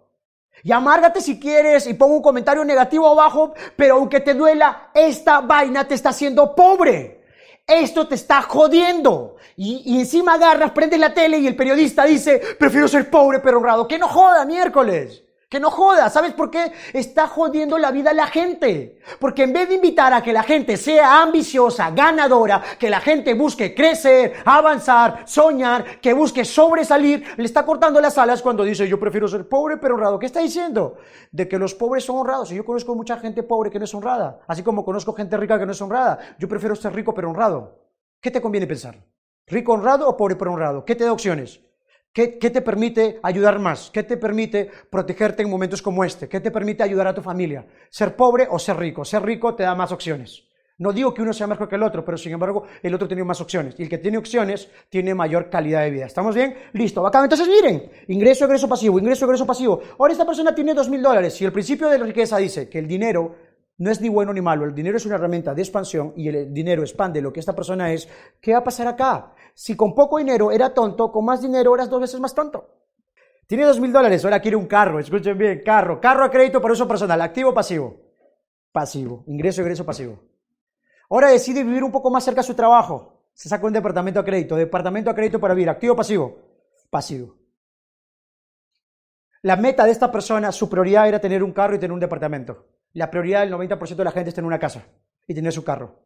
[0.64, 5.42] Y amárgate si quieres y pongo un comentario negativo abajo, pero aunque te duela, esta
[5.42, 7.24] vaina te está haciendo pobre.
[7.68, 9.38] Esto te está jodiendo.
[9.58, 13.88] Y, encima agarras, prendes la tele y el periodista dice, prefiero ser pobre pero honrado.
[13.88, 15.24] Que no joda miércoles.
[15.50, 16.72] Que no joda, ¿sabes por qué?
[16.92, 19.00] Está jodiendo la vida a la gente.
[19.20, 23.34] Porque en vez de invitar a que la gente sea ambiciosa, ganadora, que la gente
[23.36, 29.00] busque crecer, avanzar, soñar, que busque sobresalir, le está cortando las alas cuando dice yo
[29.00, 30.18] prefiero ser pobre pero honrado.
[30.18, 30.98] ¿Qué está diciendo?
[31.32, 32.52] De que los pobres son honrados.
[32.52, 35.60] Y yo conozco mucha gente pobre que no es honrada, así como conozco gente rica
[35.60, 36.20] que no es honrada.
[36.40, 37.80] Yo prefiero ser rico pero honrado.
[38.20, 38.98] ¿Qué te conviene pensar?
[39.48, 40.84] ¿Rico honrado o pobre pero honrado?
[40.84, 41.62] ¿Qué te da opciones?
[42.16, 43.92] ¿Qué, te permite ayudar más?
[43.92, 46.30] ¿Qué te permite protegerte en momentos como este?
[46.30, 47.66] ¿Qué te permite ayudar a tu familia?
[47.90, 49.04] ¿Ser pobre o ser rico?
[49.04, 50.46] Ser rico te da más opciones.
[50.78, 53.26] No digo que uno sea mejor que el otro, pero sin embargo el otro tiene
[53.26, 53.76] más opciones.
[53.78, 56.06] Y el que tiene opciones tiene mayor calidad de vida.
[56.06, 56.56] ¿Estamos bien?
[56.72, 57.06] Listo.
[57.06, 59.82] Acá, entonces miren, ingreso, egreso pasivo, ingreso, egreso pasivo.
[60.00, 62.80] Ahora esta persona tiene dos mil dólares y el principio de la riqueza dice que
[62.80, 63.36] el dinero
[63.78, 66.54] no es ni bueno ni malo, el dinero es una herramienta de expansión y el
[66.54, 68.08] dinero expande lo que esta persona es.
[68.40, 69.34] ¿Qué va a pasar acá?
[69.56, 72.70] Si con poco dinero era tonto, con más dinero eras dos veces más tonto.
[73.48, 76.72] Tiene dos mil dólares, ahora quiere un carro, escuchen bien, carro, carro a crédito por
[76.72, 78.02] uso personal, activo o pasivo.
[78.74, 80.20] Pasivo, ingreso, ingreso pasivo.
[81.10, 83.24] Ahora decide vivir un poco más cerca de su trabajo.
[83.34, 86.38] Se saca un departamento a crédito, departamento a crédito para vivir, activo o pasivo.
[86.90, 87.36] Pasivo.
[89.42, 92.66] La meta de esta persona, su prioridad era tener un carro y tener un departamento.
[92.92, 94.86] La prioridad del 90% de la gente es tener una casa
[95.28, 96.00] y tener su carro.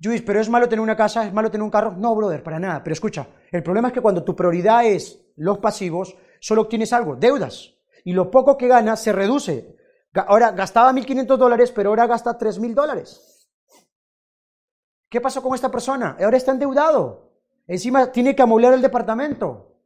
[0.00, 1.92] Luis, pero es malo tener una casa, es malo tener un carro.
[1.92, 2.82] No, brother, para nada.
[2.82, 7.16] Pero escucha, el problema es que cuando tu prioridad es los pasivos, solo obtienes algo,
[7.16, 7.74] deudas.
[8.04, 9.76] Y lo poco que ganas se reduce.
[10.14, 13.50] Ahora gastaba 1.500 dólares, pero ahora gasta 3.000 dólares.
[15.08, 16.16] ¿Qué pasó con esta persona?
[16.20, 17.32] Ahora está endeudado.
[17.66, 19.80] Encima tiene que amueblar el departamento.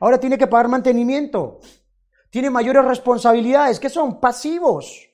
[0.00, 1.60] Ahora tiene que pagar mantenimiento.
[2.30, 3.78] Tiene mayores responsabilidades.
[3.78, 4.18] ¿Qué son?
[4.20, 5.10] Pasivos.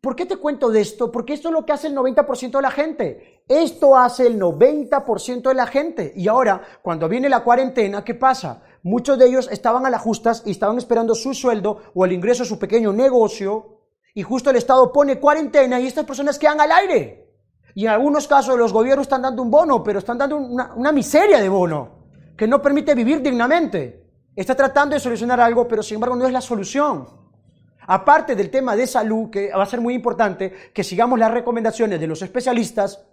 [0.00, 1.10] ¿Por qué te cuento de esto?
[1.10, 3.33] Porque esto es lo que hace el 90% de la gente.
[3.48, 6.12] Esto hace el 90% de la gente.
[6.16, 8.62] Y ahora, cuando viene la cuarentena, ¿qué pasa?
[8.82, 12.42] Muchos de ellos estaban a las justas y estaban esperando su sueldo o el ingreso
[12.42, 13.80] a su pequeño negocio
[14.14, 17.28] y justo el Estado pone cuarentena y estas personas quedan al aire.
[17.74, 21.40] Y en algunos casos los gobiernos están dando un bono, pero están dando una, miseria
[21.40, 22.04] de bono
[22.36, 24.04] que no permite vivir dignamente.
[24.36, 27.08] Está tratando de solucionar algo, pero sin embargo no es la solución.
[27.86, 32.00] Aparte del tema de salud, que va a ser muy importante que sigamos las recomendaciones
[32.00, 33.04] de los especialistas,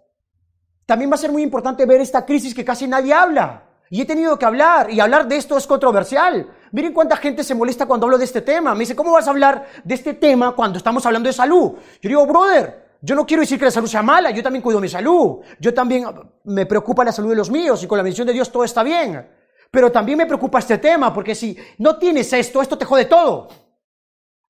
[0.86, 3.64] también va a ser muy importante ver esta crisis que casi nadie habla.
[3.90, 6.50] Y he tenido que hablar, y hablar de esto es controversial.
[6.72, 8.74] Miren cuánta gente se molesta cuando hablo de este tema.
[8.74, 11.74] Me dice, ¿cómo vas a hablar de este tema cuando estamos hablando de salud?
[12.02, 14.80] Yo digo, brother, yo no quiero decir que la salud sea mala, yo también cuido
[14.80, 15.40] mi salud.
[15.60, 16.06] Yo también
[16.46, 18.82] me preocupa la salud de los míos y con la bendición de Dios todo está
[18.82, 19.28] bien.
[19.70, 23.50] Pero también me preocupa este tema, porque si no tienes esto, esto te jode todo.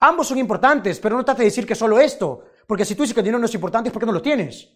[0.01, 2.43] Ambos son importantes, pero no trate de decir que solo esto.
[2.67, 4.67] Porque si tú dices que el dinero no es importante, es porque no lo tienes.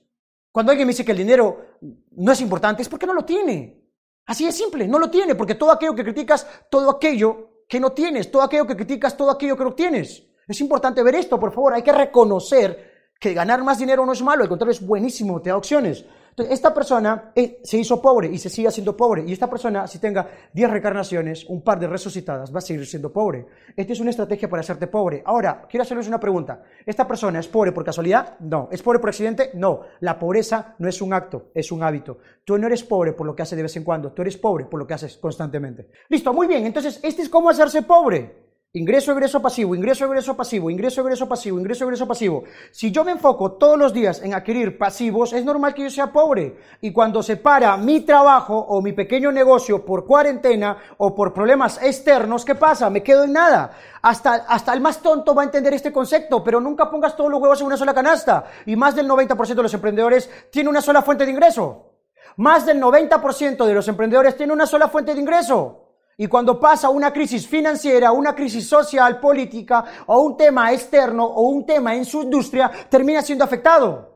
[0.55, 1.65] Cuando alguien me dice que el dinero
[2.11, 3.91] no es importante, es porque no lo tiene.
[4.25, 7.91] Así es simple, no lo tiene, porque todo aquello que criticas, todo aquello que no
[7.91, 10.25] tienes, todo aquello que criticas, todo aquello que no tienes.
[10.47, 14.21] Es importante ver esto, por favor, hay que reconocer que ganar más dinero no es
[14.21, 16.05] malo, al contrario, es buenísimo, te da opciones.
[16.37, 19.23] Esta persona eh, se hizo pobre y se sigue siendo pobre.
[19.25, 23.11] Y esta persona, si tenga 10 recarnaciones, un par de resucitadas, va a seguir siendo
[23.13, 23.45] pobre.
[23.73, 25.23] Esta es una estrategia para hacerte pobre.
[25.25, 26.61] Ahora, quiero hacerles una pregunta.
[26.85, 28.37] ¿Esta persona es pobre por casualidad?
[28.41, 28.67] No.
[28.69, 29.51] ¿Es pobre por accidente?
[29.53, 29.83] No.
[30.01, 32.17] La pobreza no es un acto, es un hábito.
[32.43, 34.65] Tú no eres pobre por lo que haces de vez en cuando, tú eres pobre
[34.65, 35.87] por lo que haces constantemente.
[36.09, 36.65] Listo, muy bien.
[36.65, 38.44] Entonces, este es cómo hacerse pobre.
[38.75, 42.43] Ingreso, egreso, pasivo, ingreso, egreso, pasivo, ingreso, egreso, pasivo, ingreso, egreso, pasivo.
[42.71, 46.11] Si yo me enfoco todos los días en adquirir pasivos, es normal que yo sea
[46.11, 46.57] pobre.
[46.81, 51.81] Y cuando se para mi trabajo o mi pequeño negocio por cuarentena o por problemas
[51.81, 52.89] externos, ¿qué pasa?
[52.89, 53.71] Me quedo en nada.
[54.01, 57.41] Hasta, hasta el más tonto va a entender este concepto, pero nunca pongas todos los
[57.41, 58.43] huevos en una sola canasta.
[58.65, 61.93] Y más del 90% de los emprendedores tiene una sola fuente de ingreso.
[62.35, 65.84] Más del 90% de los emprendedores tiene una sola fuente de ingreso.
[66.17, 71.49] Y cuando pasa una crisis financiera, una crisis social, política, o un tema externo, o
[71.49, 74.15] un tema en su industria, termina siendo afectado.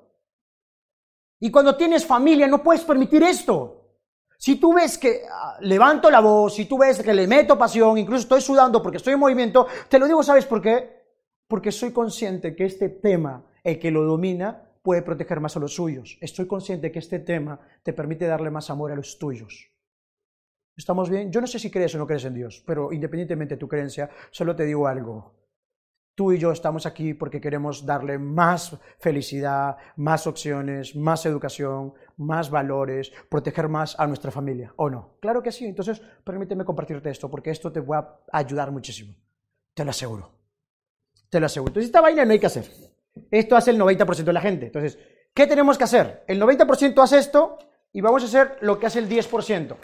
[1.39, 3.75] Y cuando tienes familia, no puedes permitir esto.
[4.37, 7.97] Si tú ves que ah, levanto la voz, si tú ves que le meto pasión,
[7.97, 11.03] incluso estoy sudando porque estoy en movimiento, te lo digo, ¿sabes por qué?
[11.47, 15.75] Porque soy consciente que este tema, el que lo domina, puede proteger más a los
[15.75, 16.17] suyos.
[16.21, 19.68] Estoy consciente que este tema te permite darle más amor a los tuyos.
[20.79, 21.29] ¿Estamos bien?
[21.29, 24.09] Yo no sé si crees o no crees en Dios, pero independientemente de tu creencia,
[24.31, 25.35] solo te digo algo.
[26.15, 32.49] Tú y yo estamos aquí porque queremos darle más felicidad, más opciones, más educación, más
[32.49, 35.17] valores, proteger más a nuestra familia, ¿o no?
[35.19, 35.65] Claro que sí.
[35.65, 39.13] Entonces, permíteme compartirte esto porque esto te va a ayudar muchísimo.
[39.73, 40.31] Te lo aseguro.
[41.29, 41.71] Te lo aseguro.
[41.71, 42.71] Entonces, esta vaina no hay que hacer.
[43.29, 44.67] Esto hace el 90% de la gente.
[44.67, 44.97] Entonces,
[45.33, 46.23] ¿qué tenemos que hacer?
[46.25, 47.57] El 90% hace esto
[47.91, 49.75] y vamos a hacer lo que hace el 10%.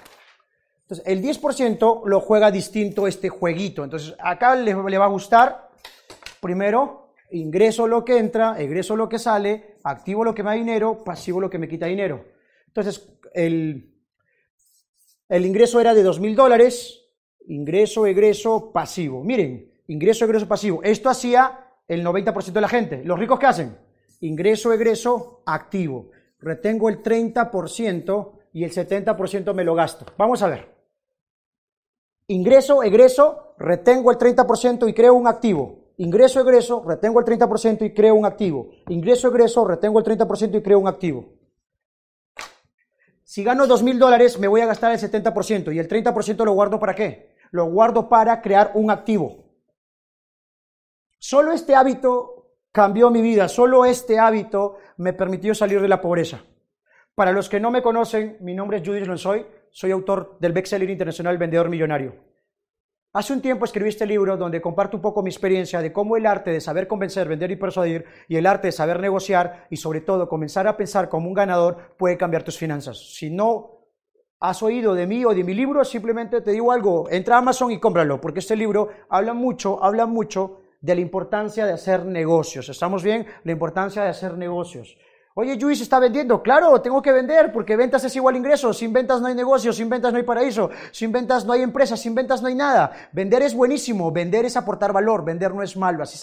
[0.86, 3.84] Entonces, el 10% lo juega distinto este jueguito.
[3.84, 5.71] Entonces, acá le, va a gustar,
[6.39, 11.04] primero, ingreso lo que entra, egreso lo que sale, activo lo que me da dinero,
[11.04, 12.26] pasivo lo que me quita dinero.
[12.67, 13.95] Entonces, el,
[15.28, 17.02] el ingreso era de 2.000 dólares,
[17.48, 19.24] ingreso, egreso, pasivo.
[19.24, 20.84] Miren, ingreso, egreso, pasivo.
[20.84, 23.04] Esto hacía el 90% de la gente.
[23.04, 23.76] ¿Los ricos qué hacen?
[24.19, 26.12] Ingreso, egreso, activo.
[26.38, 30.06] Retengo el 30% y el 70% me lo gasto.
[30.15, 30.74] Vamos a ver.
[32.27, 35.85] Ingreso, egreso, retengo el 30% y creo un activo.
[35.97, 38.69] Ingreso, egreso, retengo el 30% y creo un activo.
[38.89, 41.25] Ingreso, egreso, retengo el 30% y creo un activo.
[43.23, 46.53] Si gano dos mil dólares, me voy a gastar el 70% y el 30% lo
[46.53, 47.35] guardo para qué?
[47.51, 49.45] Lo guardo para crear un activo.
[51.19, 56.43] Solo este hábito cambió mi vida, solo este hábito me permitió salir de la pobreza.
[57.15, 60.89] Para los que no me conocen, mi nombre es Judith Lonsoy, soy autor del bestseller
[60.89, 62.15] internacional Vendedor Millonario.
[63.11, 66.25] Hace un tiempo escribí este libro donde comparto un poco mi experiencia de cómo el
[66.25, 69.99] arte de saber convencer, vender y persuadir y el arte de saber negociar y sobre
[69.99, 73.15] todo comenzar a pensar como un ganador puede cambiar tus finanzas.
[73.15, 73.81] Si no
[74.39, 77.73] has oído de mí o de mi libro, simplemente te digo algo, entra a Amazon
[77.73, 82.69] y cómpralo, porque este libro habla mucho, habla mucho de la importancia de hacer negocios.
[82.69, 83.25] ¿Estamos bien?
[83.43, 84.97] La importancia de hacer negocios.
[85.38, 86.41] Oye, Luis está vendiendo.
[86.41, 88.77] Claro, tengo que vender porque ventas es igual a ingresos.
[88.77, 91.97] Sin ventas no hay negocio, sin ventas no hay paraíso, sin ventas no hay empresa,
[91.97, 93.09] sin ventas no hay nada.
[93.11, 96.03] Vender es buenísimo, vender es aportar valor, vender no es malo.
[96.03, 96.17] Así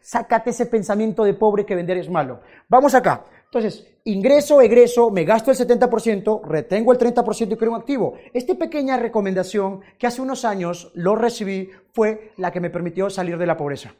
[0.00, 2.40] sácate ese pensamiento de pobre que vender es malo.
[2.68, 3.26] Vamos acá.
[3.44, 8.14] Entonces, ingreso, egreso, me gasto el 70%, retengo el 30% y creo un activo.
[8.34, 13.38] Esta pequeña recomendación que hace unos años lo recibí fue la que me permitió salir
[13.38, 13.94] de la pobreza.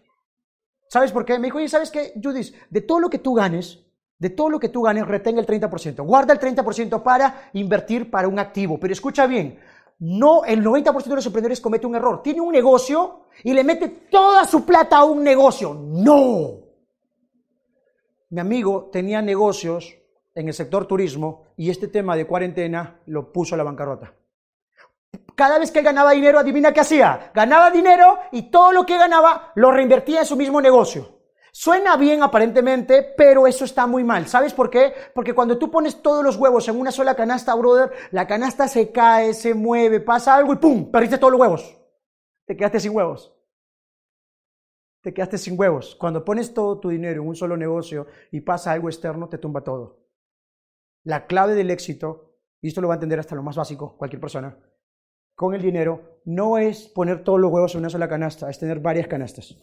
[0.89, 1.39] ¿Sabes por qué?
[1.39, 2.57] Me dijo, oye, ¿sabes qué, Judith?
[2.71, 3.88] De todo lo que tú ganes,
[4.19, 6.05] de todo lo que tú ganes, retenga el 30%.
[6.05, 8.79] Guarda el 30% para invertir para un activo.
[8.81, 9.59] Pero escucha bien,
[10.01, 12.23] no, el 90% de los emprendedores comete un error.
[12.23, 15.75] Tiene un negocio y le mete toda su plata a un negocio.
[15.75, 16.61] No.
[18.31, 19.97] Mi amigo tenía negocios
[20.35, 24.15] en el sector turismo y este tema de cuarentena lo puso a la bancarrota.
[25.35, 27.31] Cada vez que él ganaba dinero, adivina qué hacía.
[27.35, 31.18] Ganaba dinero y todo lo que ganaba lo reinvertía en su mismo negocio.
[31.61, 34.29] Suena bien aparentemente, pero eso está muy mal.
[34.29, 34.93] ¿Sabes por qué?
[35.13, 38.93] Porque cuando tú pones todos los huevos en una sola canasta, brother, la canasta se
[38.93, 40.89] cae, se mueve, pasa algo y ¡pum!
[40.89, 41.77] Perdiste todos los huevos.
[42.47, 43.35] Te quedaste sin huevos.
[45.03, 45.97] Te quedaste sin huevos.
[45.97, 49.65] Cuando pones todo tu dinero en un solo negocio y pasa algo externo, te tumba
[49.65, 50.07] todo.
[51.03, 54.21] La clave del éxito, y esto lo va a entender hasta lo más básico, cualquier
[54.21, 54.57] persona,
[55.35, 58.79] con el dinero no es poner todos los huevos en una sola canasta, es tener
[58.79, 59.59] varias canastas.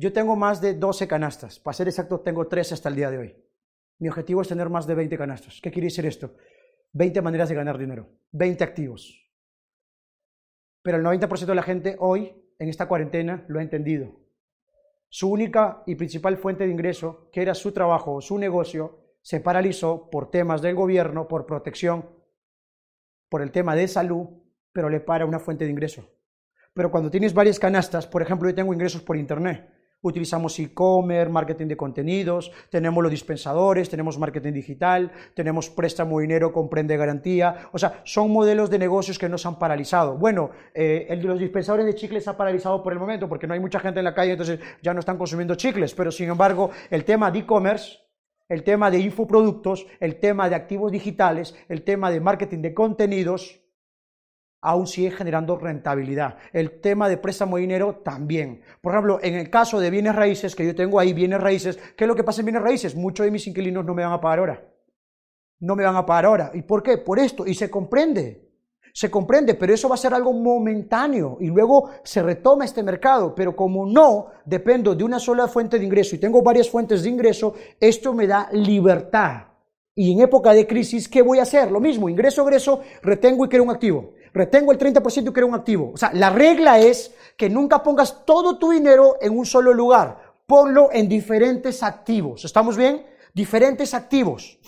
[0.00, 3.18] Yo tengo más de 12 canastas, para ser exacto tengo 3 hasta el día de
[3.18, 3.36] hoy.
[3.98, 5.60] Mi objetivo es tener más de 20 canastas.
[5.60, 6.36] ¿Qué quiere decir esto?
[6.94, 9.30] 20 maneras de ganar dinero, 20 activos.
[10.80, 14.18] Pero el 90% de la gente hoy, en esta cuarentena, lo ha entendido.
[15.10, 19.40] Su única y principal fuente de ingreso, que era su trabajo o su negocio, se
[19.40, 22.08] paralizó por temas del gobierno, por protección
[23.28, 24.28] por el tema de salud,
[24.72, 26.08] pero le para una fuente de ingreso.
[26.72, 29.79] Pero cuando tienes varias canastas, por ejemplo, yo tengo ingresos por Internet.
[30.02, 36.70] Utilizamos e-commerce, marketing de contenidos, tenemos los dispensadores, tenemos marketing digital, tenemos préstamo dinero con
[36.70, 37.68] prende garantía.
[37.72, 40.16] O sea, son modelos de negocios que no se han paralizado.
[40.16, 43.54] Bueno, eh, el de los dispensadores de chicles ha paralizado por el momento porque no
[43.54, 45.94] hay mucha gente en la calle, entonces ya no están consumiendo chicles.
[45.94, 47.98] Pero sin embargo, el tema de e-commerce
[48.50, 53.60] el tema de infoproductos, el tema de activos digitales, el tema de marketing de contenidos,
[54.60, 56.36] aún sigue generando rentabilidad.
[56.52, 58.62] El tema de préstamo de dinero también.
[58.80, 62.04] Por ejemplo, en el caso de bienes raíces, que yo tengo ahí bienes raíces, ¿qué
[62.04, 62.94] es lo que pasa en bienes raíces?
[62.94, 64.68] Muchos de mis inquilinos no me van a pagar ahora.
[65.60, 66.50] No me van a pagar ahora.
[66.54, 66.98] ¿Y por qué?
[66.98, 67.46] Por esto.
[67.46, 68.50] Y se comprende.
[68.92, 73.34] Se comprende, pero eso va a ser algo momentáneo y luego se retoma este mercado.
[73.34, 77.08] Pero como no dependo de una sola fuente de ingreso y tengo varias fuentes de
[77.08, 79.44] ingreso, esto me da libertad.
[79.94, 81.70] Y en época de crisis, ¿qué voy a hacer?
[81.70, 84.14] Lo mismo, ingreso, egreso, retengo y creo un activo.
[84.32, 85.92] Retengo el 30% y creo un activo.
[85.94, 90.34] O sea, la regla es que nunca pongas todo tu dinero en un solo lugar.
[90.46, 92.44] Ponlo en diferentes activos.
[92.44, 93.06] ¿Estamos bien?
[93.34, 94.58] Diferentes activos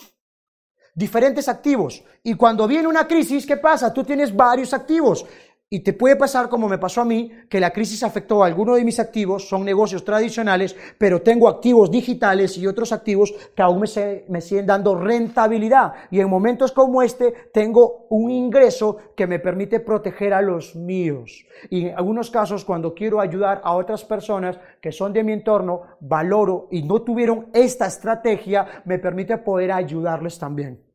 [0.94, 2.04] diferentes activos.
[2.22, 3.92] Y cuando viene una crisis, ¿qué pasa?
[3.92, 5.24] Tú tienes varios activos.
[5.72, 8.74] Y te puede pasar como me pasó a mí, que la crisis afectó a alguno
[8.74, 13.80] de mis activos, son negocios tradicionales, pero tengo activos digitales y otros activos que aún
[13.80, 15.94] me, me, siguen dando rentabilidad.
[16.10, 21.46] Y en momentos como este tengo un ingreso que me permite proteger a los míos.
[21.70, 25.84] Y en algunos casos, cuando quiero ayudar a otras personas que son de mi entorno,
[26.00, 30.91] valoro y no tuvieron esta estrategia, me permite poder ayudarles también.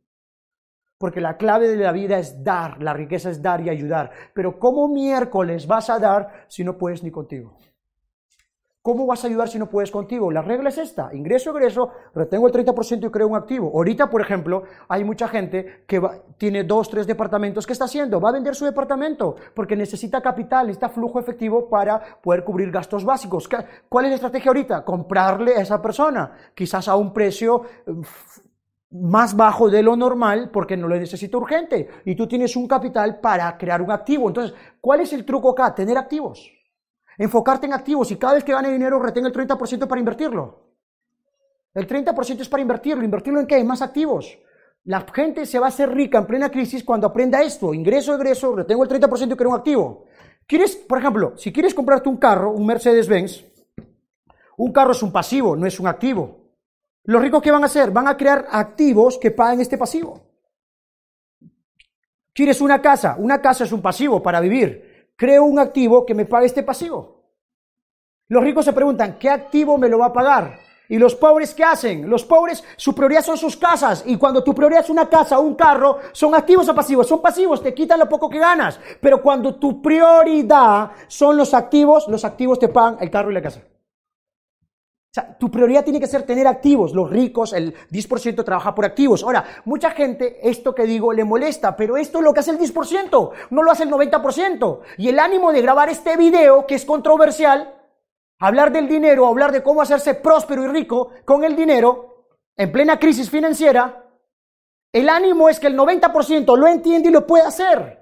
[0.97, 4.11] Porque la clave de la vida es dar, la riqueza es dar y ayudar.
[4.33, 7.55] Pero ¿cómo miércoles vas a dar si no puedes ni contigo?
[8.87, 10.31] ¿Cómo vas a ayudar si no puedes contigo?
[10.31, 13.69] La regla es esta, ingreso, egreso, retengo el 30% y creo un activo.
[13.75, 16.01] Ahorita, por ejemplo, hay mucha gente que
[16.37, 17.67] tiene dos, tres departamentos.
[17.67, 18.21] ¿Qué está haciendo?
[18.21, 23.03] Va a vender su departamento porque necesita capital, necesita flujo efectivo para poder cubrir gastos
[23.03, 23.49] básicos.
[23.89, 24.85] ¿Cuál es la estrategia ahorita?
[24.85, 27.63] Comprarle a esa persona, quizás a un precio
[28.89, 33.19] más bajo de lo normal porque no lo necesito urgente y tú tienes un capital
[33.19, 34.27] para crear un activo.
[34.27, 35.73] Entonces, ¿cuál es el truco acá?
[35.75, 36.51] Tener activos.
[37.17, 40.67] Enfocarte en activos y cada vez que gane dinero retenga el 30% para invertirlo.
[41.73, 43.03] El 30% es para invertirlo.
[43.03, 43.63] ¿Invertirlo en qué?
[43.63, 44.37] Más activos.
[44.85, 47.73] La gente se va a hacer rica en plena crisis cuando aprenda esto.
[47.73, 50.05] Ingreso, egreso, retengo el 30% y creo un activo.
[50.47, 53.43] ¿Quieres, por ejemplo, si quieres comprarte un carro, un Mercedes-Benz,
[54.55, 56.36] un carro es un pasivo, no es un activo.
[57.07, 57.89] Los ricos, ¿qué van a hacer?
[57.91, 60.19] Van a crear activos que paguen este pasivo.
[62.33, 63.15] ¿Quieres una casa?
[63.17, 65.13] Una casa es un pasivo para vivir.
[65.15, 67.23] Creo un activo que me pague este pasivo.
[68.27, 70.59] Los ricos se preguntan, ¿qué activo me lo va a pagar?
[70.89, 72.09] ¿Y los pobres qué hacen?
[72.09, 74.03] Los pobres, su prioridad son sus casas.
[74.05, 77.07] Y cuando tu prioridad es una casa o un carro, ¿son activos o pasivos?
[77.07, 78.81] Son pasivos, te quitan lo poco que ganas.
[78.99, 83.41] Pero cuando tu prioridad son los activos, los activos te pagan el carro y la
[83.41, 83.61] casa
[85.39, 86.93] tu prioridad tiene que ser tener activos.
[86.93, 89.23] Los ricos, el 10% trabaja por activos.
[89.23, 92.59] Ahora, mucha gente, esto que digo, le molesta, pero esto es lo que hace el
[92.59, 94.79] 10%, no lo hace el 90%.
[94.97, 97.73] Y el ánimo de grabar este video, que es controversial,
[98.39, 102.99] hablar del dinero, hablar de cómo hacerse próspero y rico con el dinero, en plena
[102.99, 104.03] crisis financiera,
[104.91, 107.97] el ánimo es que el 90% lo entiende y lo puede hacer.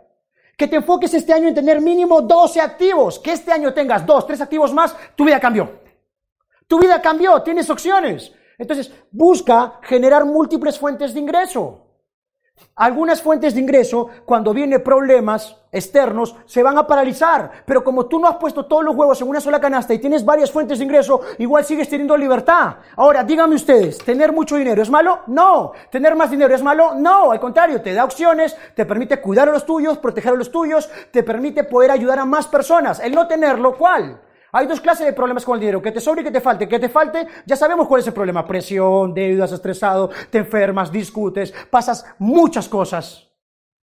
[0.58, 3.20] Que te enfoques este año en tener mínimo 12 activos.
[3.20, 5.84] Que este año tengas 2, 3 activos más, tu vida cambió.
[6.68, 8.32] Tu vida cambió, tienes opciones.
[8.57, 11.82] Entonces, busca generar múltiples fuentes de ingreso.
[12.78, 17.63] Algunas fuentes de ingreso, cuando vienen problemas externos, se van a paralizar.
[17.66, 20.24] Pero como tú no has puesto todos los huevos en una sola canasta y tienes
[20.24, 22.78] varias fuentes de ingreso, igual sigues teniendo libertad.
[22.95, 25.20] Ahora, díganme ustedes, ¿tener mucho dinero es malo?
[25.28, 25.74] No.
[25.89, 26.95] ¿Tener más dinero es malo?
[26.95, 27.32] No.
[27.32, 30.89] Al contrario, te da opciones, te permite cuidar a los tuyos, proteger a los tuyos,
[31.11, 32.99] te permite poder ayudar a más personas.
[32.99, 34.22] El no tenerlo, ¿cuál?
[34.58, 36.66] Hay dos clases de problemas con el dinero, que te sobre y que te falte.
[36.66, 38.47] Que te falte, ya sabemos cuál es el problema.
[38.47, 43.30] Presión, deudas, estresado, te enfermas, discutes, pasas muchas cosas.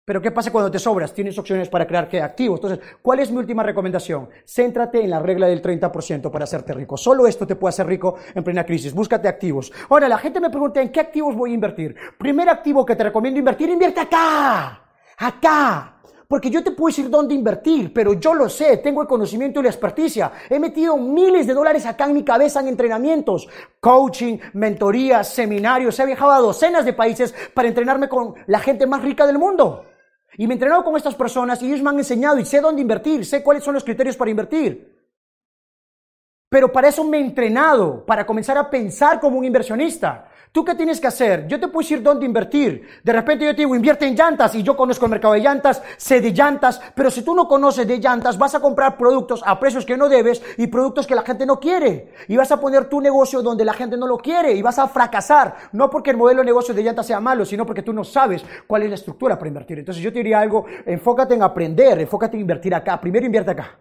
[0.06, 1.12] Pero ¿qué pasa cuando te sobras?
[1.12, 2.60] Tienes opciones para crear activos.
[2.60, 4.30] Entonces, ¿cuál es mi última recomendación?
[4.46, 6.98] Céntrate en la regla del 30% para hacerte rico.
[6.98, 8.94] Solo esto te puede hacer rico en plena crisis.
[8.94, 9.74] Búscate activos.
[9.90, 11.96] Ahora, la gente me pregunta, ¿en qué activos voy a invertir?
[12.16, 14.84] Primer activo que te recomiendo invertir, invierte acá.
[15.18, 15.99] Acá.
[16.30, 19.64] Porque yo te puedo decir dónde invertir, pero yo lo sé, tengo el conocimiento y
[19.64, 20.32] la experticia.
[20.48, 23.50] He metido miles de dólares acá en mi cabeza en entrenamientos,
[23.80, 26.00] coaching, mentorías, seminarios.
[26.00, 29.86] He viajado a docenas de países para entrenarme con la gente más rica del mundo.
[30.38, 32.84] Y me he entrenado con estas personas y ellos me han enseñado y sé dónde
[32.84, 35.00] invertir, sé cuáles son los criterios para invertir.
[36.48, 40.29] Pero para eso me he entrenado, para comenzar a pensar como un inversionista.
[40.52, 41.46] ¿Tú qué tienes que hacer?
[41.48, 42.88] Yo te puedo decir dónde invertir.
[43.04, 45.84] De repente yo te digo, invierte en llantas y yo conozco el mercado de llantas,
[45.96, 49.60] sé de llantas, pero si tú no conoces de llantas, vas a comprar productos a
[49.60, 52.14] precios que no debes y productos que la gente no quiere.
[52.28, 54.88] Y vas a poner tu negocio donde la gente no lo quiere y vas a
[54.88, 55.56] fracasar.
[55.72, 58.44] No porque el modelo de negocio de llantas sea malo, sino porque tú no sabes
[58.66, 59.78] cuál es la estructura para invertir.
[59.78, 63.00] Entonces yo te diría algo, enfócate en aprender, enfócate en invertir acá.
[63.00, 63.78] Primero invierte acá.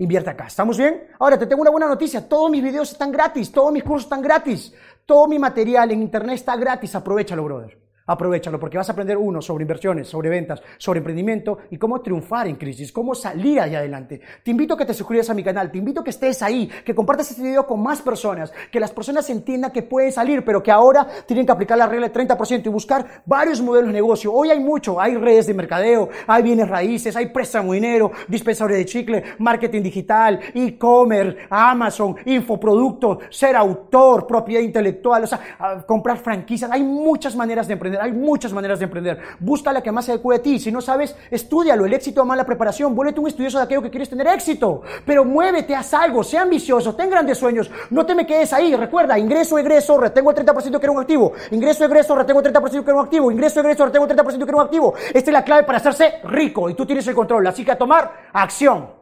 [0.00, 0.46] Invierte acá.
[0.46, 1.08] ¿Estamos bien?
[1.18, 2.26] Ahora te tengo una buena noticia.
[2.26, 3.52] Todos mis videos están gratis.
[3.52, 4.72] Todos mis cursos están gratis.
[5.04, 6.94] Todo mi material en internet está gratis.
[6.94, 7.79] Aprovechalo, brother.
[8.10, 12.48] Aprovechalo porque vas a aprender uno sobre inversiones, sobre ventas, sobre emprendimiento y cómo triunfar
[12.48, 14.20] en crisis, cómo salir allá adelante.
[14.42, 16.68] Te invito a que te suscribas a mi canal, te invito a que estés ahí,
[16.84, 20.60] que compartas este video con más personas, que las personas entiendan que pueden salir, pero
[20.60, 24.32] que ahora tienen que aplicar la regla del 30% y buscar varios modelos de negocio.
[24.32, 28.86] Hoy hay mucho, hay redes de mercadeo, hay bienes raíces, hay préstamo dinero, dispensadores de
[28.86, 36.72] chicle, marketing digital, e-commerce, Amazon, infoproductos, ser autor, propiedad intelectual, o sea, comprar franquicias.
[36.72, 39.18] Hay muchas maneras de emprender hay muchas maneras de emprender.
[39.38, 40.58] Busca la que más se adecue a ti.
[40.58, 41.84] Si no sabes, estudialo.
[41.84, 42.94] El éxito a mala preparación.
[42.94, 44.82] Vuélvete un estudioso de aquello que quieres tener éxito.
[45.04, 47.70] Pero muévete, haz algo, sea ambicioso, ten grandes sueños.
[47.90, 48.74] No te me quedes ahí.
[48.74, 51.32] Recuerda, ingreso, egreso, retengo el 30% que era un activo.
[51.50, 53.30] Ingreso, egreso, retengo el 30% que era un activo.
[53.30, 54.94] Ingreso, egreso, retengo el 30% que era un activo.
[55.12, 57.46] Esta es la clave para hacerse rico y tú tienes el control.
[57.46, 59.00] Así que a tomar acción.